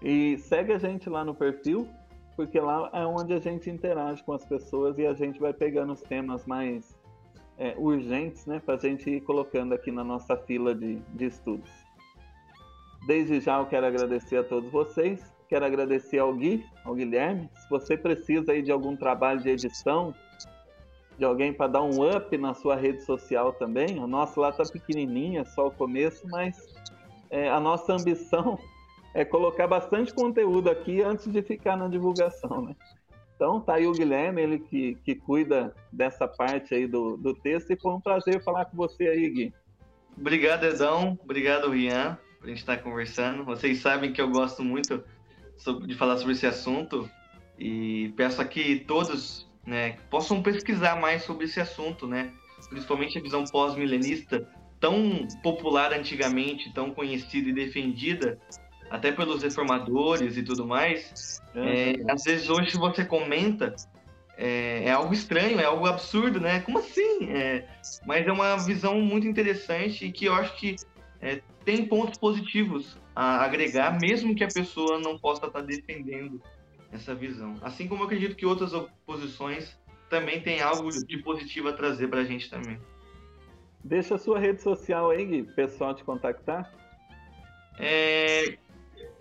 [0.00, 1.86] E segue a gente lá no perfil,
[2.34, 5.92] porque lá é onde a gente interage com as pessoas e a gente vai pegando
[5.92, 6.93] os temas mais
[7.58, 11.70] é, urgentes né, para a gente ir colocando aqui na nossa fila de, de estudos.
[13.06, 17.50] Desde já eu quero agradecer a todos vocês, quero agradecer ao Gui, ao Guilherme.
[17.54, 20.14] Se você precisa aí de algum trabalho de edição,
[21.18, 24.64] de alguém para dar um up na sua rede social também, a nossa lá está
[24.64, 26.74] pequenininha, só o começo, mas
[27.30, 28.58] é, a nossa ambição
[29.14, 32.76] é colocar bastante conteúdo aqui antes de ficar na divulgação, né?
[33.34, 37.72] Então, tá aí o Guilherme, ele que, que cuida dessa parte aí do, do texto,
[37.72, 39.52] e foi um prazer falar com você aí, Gui.
[40.16, 41.18] Obrigado, Edão.
[41.22, 43.44] Obrigado, Rian, por a gente estar conversando.
[43.44, 45.02] Vocês sabem que eu gosto muito
[45.86, 47.08] de falar sobre esse assunto
[47.58, 52.32] e peço aqui todos né, possam pesquisar mais sobre esse assunto, né?
[52.68, 54.48] Principalmente a visão pós-milenista,
[54.80, 58.38] tão popular antigamente, tão conhecida e defendida,
[58.90, 63.74] até pelos reformadores e tudo mais, é, é, às vezes hoje você comenta,
[64.36, 66.60] é, é, algo estranho, é algo absurdo, né?
[66.60, 67.28] Como assim?
[67.30, 67.66] É,
[68.06, 70.76] mas é uma visão muito interessante e que eu acho que
[71.20, 76.40] é, tem pontos positivos a agregar, mesmo que a pessoa não possa estar defendendo
[76.92, 77.54] essa visão.
[77.62, 79.76] Assim como eu acredito que outras oposições
[80.08, 82.78] também têm algo de positivo a trazer para a gente também.
[83.82, 86.72] Deixa a sua rede social aí, Gui, pessoal te contactar.
[87.78, 88.56] É,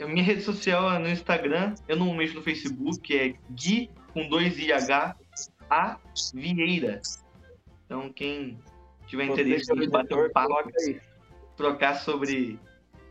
[0.07, 4.57] minha rede social é no Instagram, eu não mexo no Facebook, é Gui com dois
[4.57, 5.15] IH
[5.69, 5.97] A
[6.33, 7.01] Vieira.
[7.85, 8.57] Então quem
[9.07, 10.55] tiver interesse em bater um papo,
[11.55, 12.59] trocar sobre.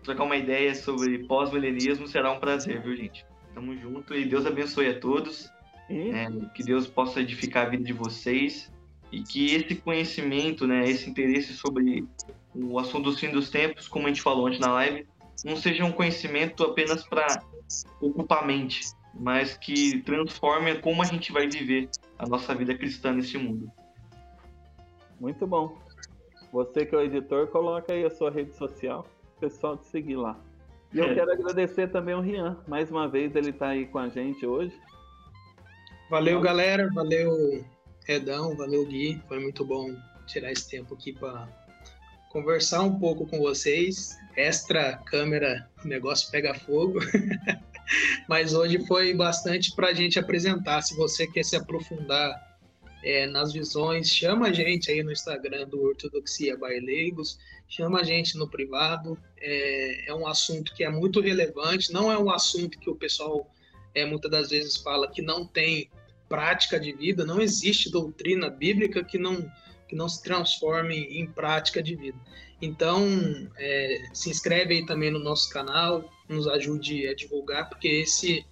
[0.02, 3.24] trocar uma ideia sobre pós-milenismo será um prazer, viu, gente?
[3.54, 5.50] Tamo junto e Deus abençoe a todos.
[5.90, 8.72] É, que Deus possa edificar a vida de vocês
[9.10, 12.06] e que esse conhecimento, né, esse interesse sobre
[12.54, 15.06] o assunto dos fim dos tempos, como a gente falou antes na live,
[15.44, 17.26] não seja um conhecimento apenas para
[18.00, 18.82] ocupar a mente,
[19.14, 23.70] mas que transforme como a gente vai viver a nossa vida cristã nesse mundo.
[25.18, 25.78] Muito bom.
[26.52, 29.06] Você que é o editor, coloca aí a sua rede social,
[29.36, 30.38] o pessoal te seguir lá.
[30.92, 31.14] E eu é.
[31.14, 34.78] quero agradecer também ao Rian, mais uma vez ele está aí com a gente hoje.
[36.10, 37.64] Valeu, galera, valeu,
[38.06, 41.48] Redão, valeu, Gui, foi muito bom tirar esse tempo aqui para
[42.32, 44.16] conversar um pouco com vocês.
[44.34, 46.98] Extra câmera, o negócio pega fogo.
[48.26, 50.80] Mas hoje foi bastante para a gente apresentar.
[50.80, 52.58] Se você quer se aprofundar
[53.04, 58.38] é, nas visões, chama a gente aí no Instagram do Ortodoxia Baileigos, chama a gente
[58.38, 59.18] no privado.
[59.38, 63.52] É, é, um assunto que é muito relevante, não é um assunto que o pessoal
[63.94, 65.90] é, muitas das vezes fala que não tem
[66.28, 69.46] prática de vida, não existe doutrina bíblica que não,
[69.92, 72.18] que não se transforme em prática de vida.
[72.62, 73.06] Então,
[73.58, 78.42] é, se inscreve aí também no nosso canal, nos ajude a divulgar, porque esse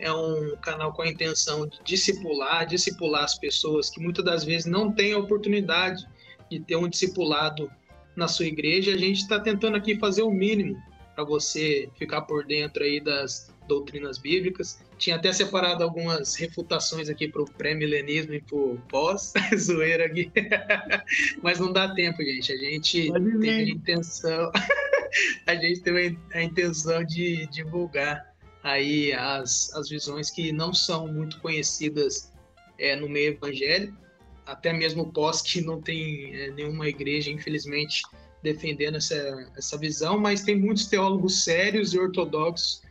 [0.00, 4.66] é um canal com a intenção de discipular, discipular as pessoas que muitas das vezes
[4.66, 6.04] não têm a oportunidade
[6.50, 7.70] de ter um discipulado
[8.16, 8.92] na sua igreja.
[8.92, 10.76] A gente está tentando aqui fazer o mínimo
[11.14, 14.80] para você ficar por dentro aí das doutrinas bíblicas.
[15.00, 20.30] Tinha até separado algumas refutações aqui para o pré-milenismo e para o pós, zoeira aqui.
[21.42, 22.52] Mas não dá tempo, gente.
[22.52, 24.52] A gente tem a intenção,
[25.46, 28.30] a gente tem a intenção de divulgar
[28.62, 32.30] aí as, as visões que não são muito conhecidas
[32.78, 33.96] é, no meio evangélico,
[34.44, 38.02] até mesmo pós que não tem é, nenhuma igreja, infelizmente,
[38.42, 42.82] defendendo essa, essa visão, mas tem muitos teólogos sérios e ortodoxos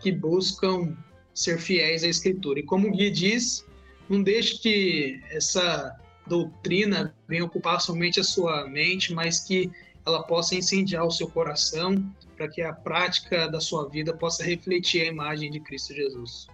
[0.00, 0.96] que buscam
[1.40, 2.60] ser fiéis à Escritura.
[2.60, 3.66] E como o Gui diz,
[4.08, 9.70] não deixe que essa doutrina venha ocupar somente a sua mente, mas que
[10.04, 12.04] ela possa incendiar o seu coração
[12.36, 16.46] para que a prática da sua vida possa refletir a imagem de Cristo Jesus.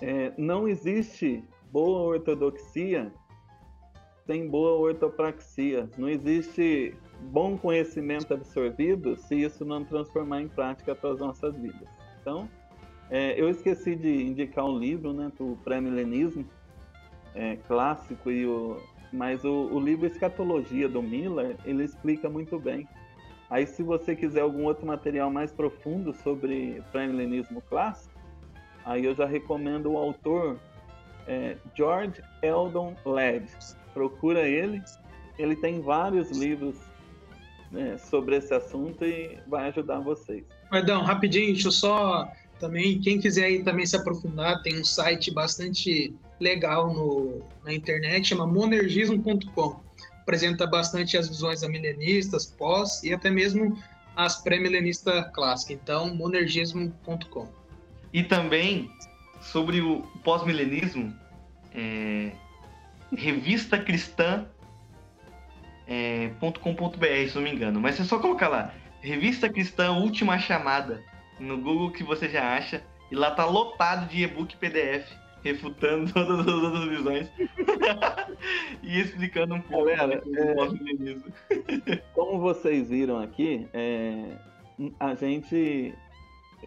[0.00, 3.12] É, não existe boa ortodoxia
[4.26, 5.88] sem boa ortopraxia.
[5.96, 6.94] Não existe
[7.30, 11.88] bom conhecimento absorvido se isso não transformar em prática para as nossas vidas.
[12.20, 12.48] Então,
[13.12, 16.46] é, eu esqueci de indicar um livro né, para o pré-milenismo
[17.34, 18.80] é, clássico, e o,
[19.12, 22.88] mas o, o livro Escatologia do Miller, ele explica muito bem.
[23.50, 28.18] Aí, se você quiser algum outro material mais profundo sobre pré-milenismo clássico,
[28.82, 30.58] aí eu já recomendo o autor
[31.26, 33.46] é, George Eldon Ladd.
[33.92, 34.82] Procura ele,
[35.38, 36.80] ele tem vários livros
[37.70, 40.46] né, sobre esse assunto e vai ajudar vocês.
[40.70, 42.32] Perdão, rapidinho, deixa eu só
[42.62, 48.28] também, quem quiser aí também se aprofundar, tem um site bastante legal no, na internet,
[48.28, 49.80] chama monergismo.com.
[50.20, 53.76] Apresenta bastante as visões milenistas, pós e até mesmo
[54.14, 55.76] as pré-milenistas clássicas.
[55.82, 57.48] Então, monergismo.com.
[58.12, 58.88] E também
[59.40, 61.12] sobre o pós-milenismo,
[61.74, 62.30] é,
[63.16, 64.46] revista cristã
[65.88, 66.30] é,
[67.28, 67.80] se não me engano.
[67.80, 71.02] Mas é só colocar lá, Revista Cristã Última Chamada,
[71.42, 72.82] no Google que você já acha.
[73.10, 75.12] E lá tá lotado de e-book PDF,
[75.42, 77.28] refutando todas as outras visões.
[78.82, 84.36] e explicando um pouco Galera, é, Como vocês viram aqui, é,
[84.98, 85.94] a gente.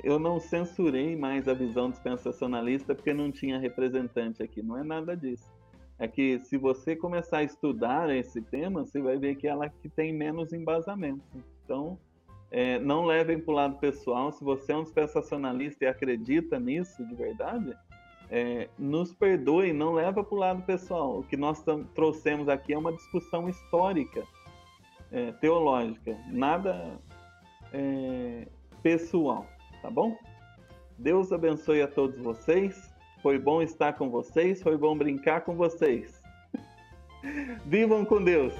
[0.04, 4.62] Eu não censurei mais a visão dispensacionalista porque não tinha representante aqui.
[4.62, 5.56] Não é nada disso
[5.98, 9.88] é que se você começar a estudar esse tema, você vai ver que ela que
[9.88, 11.24] tem menos embasamento.
[11.64, 11.98] Então,
[12.56, 14.32] é, não levem para o lado pessoal.
[14.32, 17.76] Se você é um dispensacionalista e acredita nisso de verdade,
[18.32, 21.20] é, nos perdoe, não leva para o lado pessoal.
[21.20, 21.62] O que nós
[21.94, 24.24] trouxemos aqui é uma discussão histórica,
[25.12, 26.98] é, teológica, nada
[27.74, 28.48] é,
[28.82, 29.46] pessoal,
[29.82, 30.18] tá bom?
[30.98, 32.90] Deus abençoe a todos vocês.
[33.22, 36.24] Foi bom estar com vocês, foi bom brincar com vocês.
[37.66, 38.54] Vivam com Deus.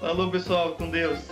[0.00, 1.28] Falou, pessoal, com Deus.